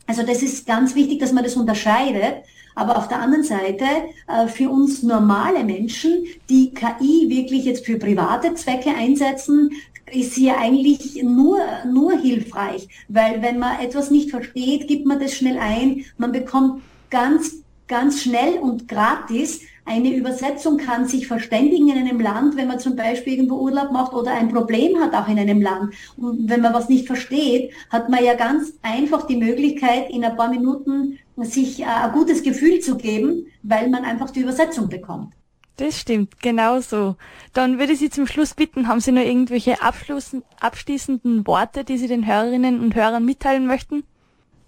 Also 0.07 0.23
das 0.23 0.41
ist 0.41 0.65
ganz 0.65 0.95
wichtig, 0.95 1.19
dass 1.19 1.33
man 1.33 1.43
das 1.43 1.55
unterscheidet. 1.55 2.43
Aber 2.75 2.97
auf 2.97 3.07
der 3.07 3.19
anderen 3.19 3.43
Seite, 3.43 3.85
äh, 4.27 4.47
für 4.47 4.69
uns 4.69 5.03
normale 5.03 5.63
Menschen, 5.63 6.25
die 6.49 6.73
KI 6.73 7.27
wirklich 7.27 7.65
jetzt 7.65 7.85
für 7.85 7.97
private 7.97 8.53
Zwecke 8.53 8.91
einsetzen, 8.91 9.71
ist 10.11 10.37
ja 10.37 10.57
eigentlich 10.57 11.21
nur, 11.23 11.59
nur 11.91 12.17
hilfreich. 12.19 12.87
Weil 13.07 13.41
wenn 13.41 13.59
man 13.59 13.79
etwas 13.79 14.11
nicht 14.11 14.29
versteht, 14.29 14.87
gibt 14.87 15.05
man 15.05 15.19
das 15.19 15.35
schnell 15.35 15.57
ein. 15.57 16.05
Man 16.17 16.31
bekommt 16.31 16.81
ganz, 17.09 17.63
ganz 17.87 18.21
schnell 18.21 18.59
und 18.59 18.87
gratis 18.87 19.61
eine 19.87 20.13
Übersetzung 20.13 20.77
kann 20.77 21.07
sich 21.07 21.27
verständigen 21.27 21.89
in 21.89 21.97
einem 21.97 22.19
Land, 22.19 22.57
wenn 22.57 22.67
man 22.67 22.79
zum 22.79 22.95
Beispiel 22.95 23.33
irgendwo 23.33 23.55
Urlaub 23.55 23.91
macht 23.91 24.13
oder 24.13 24.31
ein 24.31 24.49
Problem 24.49 24.99
hat 24.99 25.13
auch 25.13 25.27
in 25.27 25.39
einem 25.39 25.61
Land. 25.61 25.93
Und 26.17 26.49
wenn 26.49 26.61
man 26.61 26.73
was 26.73 26.89
nicht 26.89 27.07
versteht, 27.07 27.71
hat 27.89 28.09
man 28.09 28.23
ja 28.23 28.35
ganz 28.35 28.73
einfach 28.81 29.25
die 29.25 29.37
Möglichkeit, 29.37 30.09
in 30.09 30.23
ein 30.23 30.35
paar 30.35 30.49
Minuten 30.49 31.19
sich 31.37 31.81
äh, 31.81 31.85
ein 31.85 32.11
gutes 32.11 32.43
Gefühl 32.43 32.79
zu 32.79 32.97
geben, 32.97 33.47
weil 33.63 33.89
man 33.89 34.03
einfach 34.03 34.29
die 34.29 34.41
Übersetzung 34.41 34.89
bekommt. 34.89 35.33
Das 35.77 35.99
stimmt, 35.99 36.41
genau 36.41 36.79
so. 36.79 37.15
Dann 37.53 37.77
würde 37.77 37.93
ich 37.93 37.99
Sie 37.99 38.09
zum 38.09 38.25
Schluss 38.25 38.55
bitten, 38.55 38.87
haben 38.87 38.99
Sie 38.99 39.11
noch 39.11 39.21
irgendwelche 39.21 39.77
abschließenden 39.81 41.45
Worte, 41.45 41.83
die 41.83 41.99
Sie 41.99 42.07
den 42.07 42.25
Hörerinnen 42.25 42.79
und 42.79 42.95
Hörern 42.95 43.23
mitteilen 43.23 43.67
möchten? 43.67 44.03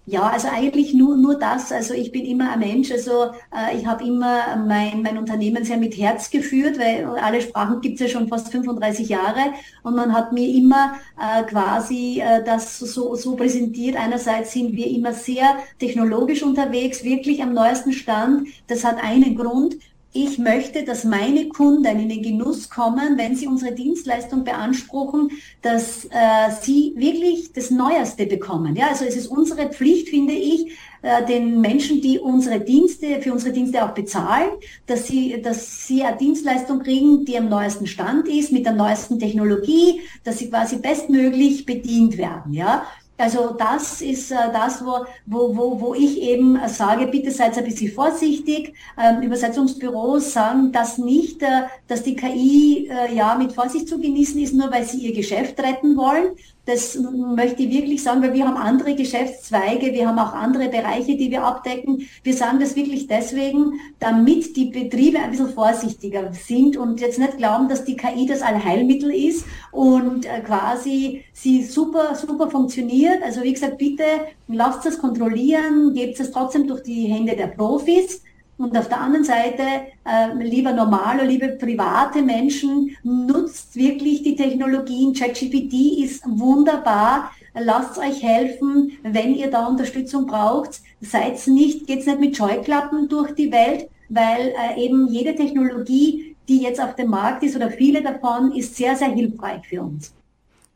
Ja, 0.06 0.22
also 0.28 0.48
eigentlich 0.48 0.92
nur, 0.92 1.16
nur 1.16 1.38
das. 1.38 1.70
Also 1.70 1.94
ich 1.94 2.10
bin 2.10 2.24
immer 2.24 2.50
ein 2.50 2.58
Mensch. 2.58 2.90
Also 2.90 3.26
äh, 3.54 3.76
ich 3.78 3.86
habe 3.86 4.02
immer 4.04 4.56
mein, 4.56 5.02
mein 5.02 5.18
Unternehmen 5.18 5.64
sehr 5.64 5.76
mit 5.76 5.96
Herz 5.96 6.30
geführt, 6.30 6.78
weil 6.80 7.04
alle 7.06 7.40
Sprachen 7.40 7.80
gibt 7.80 7.94
es 7.94 8.00
ja 8.00 8.08
schon 8.08 8.26
fast 8.26 8.50
35 8.50 9.08
Jahre 9.08 9.52
und 9.84 9.94
man 9.94 10.12
hat 10.12 10.32
mir 10.32 10.48
immer 10.48 10.94
äh, 11.16 11.44
quasi 11.44 12.20
äh, 12.20 12.42
das 12.42 12.78
so, 12.78 13.14
so 13.14 13.36
präsentiert. 13.36 13.94
Einerseits 13.96 14.52
sind 14.52 14.72
wir 14.72 14.88
immer 14.88 15.12
sehr 15.12 15.58
technologisch 15.78 16.42
unterwegs, 16.42 17.04
wirklich 17.04 17.40
am 17.42 17.54
neuesten 17.54 17.92
Stand. 17.92 18.48
Das 18.66 18.84
hat 18.84 18.96
einen 19.04 19.36
Grund 19.36 19.76
ich 20.12 20.38
möchte, 20.38 20.84
dass 20.84 21.04
meine 21.04 21.48
Kunden 21.48 21.98
in 21.98 22.08
den 22.08 22.22
Genuss 22.22 22.68
kommen, 22.68 23.16
wenn 23.16 23.36
sie 23.36 23.46
unsere 23.46 23.72
Dienstleistung 23.72 24.42
beanspruchen, 24.42 25.30
dass 25.62 26.06
äh, 26.06 26.50
sie 26.60 26.94
wirklich 26.96 27.52
das 27.52 27.70
Neueste 27.70 28.26
bekommen. 28.26 28.74
Ja, 28.74 28.88
also 28.88 29.04
es 29.04 29.16
ist 29.16 29.28
unsere 29.28 29.68
Pflicht, 29.68 30.08
finde 30.08 30.32
ich, 30.32 30.76
äh, 31.02 31.24
den 31.24 31.60
Menschen, 31.60 32.00
die 32.00 32.18
unsere 32.18 32.60
Dienste, 32.60 33.22
für 33.22 33.32
unsere 33.32 33.52
Dienste 33.52 33.84
auch 33.84 33.94
bezahlen, 33.94 34.50
dass 34.86 35.06
sie, 35.06 35.40
dass 35.40 35.86
sie 35.86 36.02
eine 36.02 36.16
Dienstleistung 36.16 36.80
kriegen, 36.80 37.24
die 37.24 37.38
am 37.38 37.48
neuesten 37.48 37.86
Stand 37.86 38.28
ist, 38.28 38.52
mit 38.52 38.66
der 38.66 38.72
neuesten 38.72 39.18
Technologie, 39.18 40.00
dass 40.24 40.38
sie 40.38 40.50
quasi 40.50 40.76
bestmöglich 40.76 41.64
bedient 41.64 42.18
werden. 42.18 42.52
Ja, 42.52 42.84
also 43.20 43.54
das 43.56 44.00
ist 44.00 44.32
äh, 44.32 44.36
das, 44.52 44.84
wo, 44.84 45.04
wo, 45.26 45.56
wo, 45.56 45.80
wo 45.80 45.94
ich 45.94 46.20
eben 46.22 46.58
sage, 46.68 47.06
bitte 47.06 47.30
seid 47.30 47.56
ein 47.56 47.64
bisschen 47.64 47.92
vorsichtig. 47.92 48.74
Ähm, 48.98 49.22
Übersetzungsbüros 49.22 50.32
sagen 50.32 50.72
das 50.72 50.98
nicht, 50.98 51.42
äh, 51.42 51.64
dass 51.86 52.02
die 52.02 52.16
KI 52.16 52.88
äh, 52.90 53.14
ja 53.14 53.34
mit 53.34 53.52
Vorsicht 53.52 53.88
zu 53.88 54.00
genießen 54.00 54.40
ist, 54.40 54.54
nur 54.54 54.72
weil 54.72 54.84
sie 54.84 54.98
ihr 54.98 55.14
Geschäft 55.14 55.58
retten 55.60 55.96
wollen, 55.96 56.36
das 56.70 56.96
möchte 56.96 57.62
ich 57.62 57.70
wirklich 57.70 58.02
sagen, 58.02 58.22
weil 58.22 58.32
wir 58.32 58.46
haben 58.46 58.56
andere 58.56 58.94
Geschäftszweige, 58.94 59.92
wir 59.92 60.06
haben 60.06 60.18
auch 60.18 60.32
andere 60.32 60.68
Bereiche, 60.68 61.16
die 61.16 61.30
wir 61.30 61.42
abdecken. 61.42 62.08
Wir 62.22 62.34
sagen 62.34 62.60
das 62.60 62.76
wirklich 62.76 63.08
deswegen, 63.08 63.80
damit 63.98 64.56
die 64.56 64.66
Betriebe 64.66 65.18
ein 65.18 65.30
bisschen 65.30 65.50
vorsichtiger 65.50 66.32
sind 66.32 66.76
und 66.76 67.00
jetzt 67.00 67.18
nicht 67.18 67.38
glauben, 67.38 67.68
dass 67.68 67.84
die 67.84 67.96
KI 67.96 68.26
das 68.26 68.42
Allheilmittel 68.42 69.12
ist 69.12 69.44
und 69.72 70.26
äh, 70.26 70.40
quasi 70.40 71.24
sie 71.32 71.64
super, 71.64 72.14
super 72.14 72.48
funktioniert. 72.48 73.22
Also 73.22 73.42
wie 73.42 73.52
gesagt, 73.52 73.78
bitte 73.78 74.04
lasst 74.46 74.86
es 74.86 74.98
kontrollieren, 74.98 75.92
gebt 75.94 76.20
es 76.20 76.30
trotzdem 76.30 76.68
durch 76.68 76.82
die 76.82 77.06
Hände 77.06 77.34
der 77.34 77.48
Profis. 77.48 78.22
Und 78.60 78.76
auf 78.76 78.90
der 78.90 79.00
anderen 79.00 79.24
Seite, 79.24 79.62
äh, 80.04 80.34
lieber 80.38 80.74
normale, 80.74 81.24
liebe 81.24 81.48
private 81.48 82.20
Menschen, 82.20 82.94
nutzt 83.02 83.74
wirklich 83.74 84.22
die 84.22 84.36
Technologien. 84.36 85.14
ChatGPT 85.14 86.04
ist 86.04 86.22
wunderbar. 86.26 87.32
Lasst 87.54 87.96
euch 87.96 88.22
helfen, 88.22 88.92
wenn 89.02 89.34
ihr 89.34 89.50
da 89.50 89.66
Unterstützung 89.66 90.26
braucht. 90.26 90.82
Seid 91.00 91.46
nicht, 91.46 91.86
geht's 91.86 92.04
nicht 92.04 92.20
mit 92.20 92.36
Scheuklappen 92.36 93.08
durch 93.08 93.34
die 93.34 93.50
Welt, 93.50 93.88
weil 94.10 94.52
äh, 94.52 94.84
eben 94.84 95.08
jede 95.08 95.34
Technologie, 95.34 96.36
die 96.46 96.60
jetzt 96.60 96.82
auf 96.82 96.94
dem 96.96 97.08
Markt 97.08 97.42
ist 97.42 97.56
oder 97.56 97.70
viele 97.70 98.02
davon, 98.02 98.52
ist 98.52 98.76
sehr, 98.76 98.94
sehr 98.94 99.08
hilfreich 99.08 99.66
für 99.66 99.80
uns. 99.80 100.12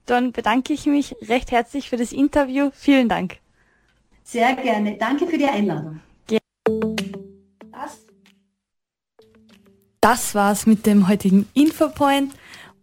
Dann 0.07 0.33
bedanke 0.33 0.73
ich 0.73 0.87
mich 0.87 1.15
recht 1.29 1.51
herzlich 1.51 1.91
für 1.91 1.99
das 1.99 2.13
Interview. 2.13 2.71
Vielen 2.73 3.11
Dank. 3.11 3.37
Sehr 4.23 4.55
gerne. 4.55 4.97
Danke 4.99 5.27
für 5.27 5.37
die 5.37 5.45
Einladung. 5.45 6.01
Das 10.05 10.35
war's 10.35 10.67
mit 10.67 10.85
dem 10.85 11.09
heutigen 11.09 11.49
Infopoint. 11.55 12.31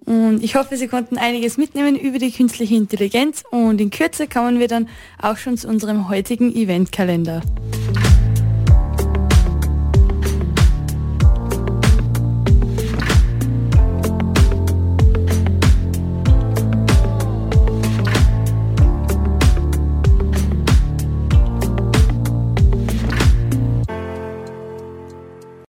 Und 0.05 0.43
ich 0.43 0.55
hoffe, 0.55 0.75
Sie 0.75 0.87
konnten 0.87 1.19
einiges 1.19 1.55
mitnehmen 1.55 1.95
über 1.95 2.17
die 2.17 2.31
künstliche 2.31 2.73
Intelligenz 2.73 3.43
und 3.51 3.79
in 3.79 3.91
Kürze 3.91 4.27
kommen 4.27 4.59
wir 4.59 4.67
dann 4.67 4.89
auch 5.21 5.37
schon 5.37 5.55
zu 5.55 5.67
unserem 5.67 6.09
heutigen 6.09 6.51
Eventkalender. 6.51 7.43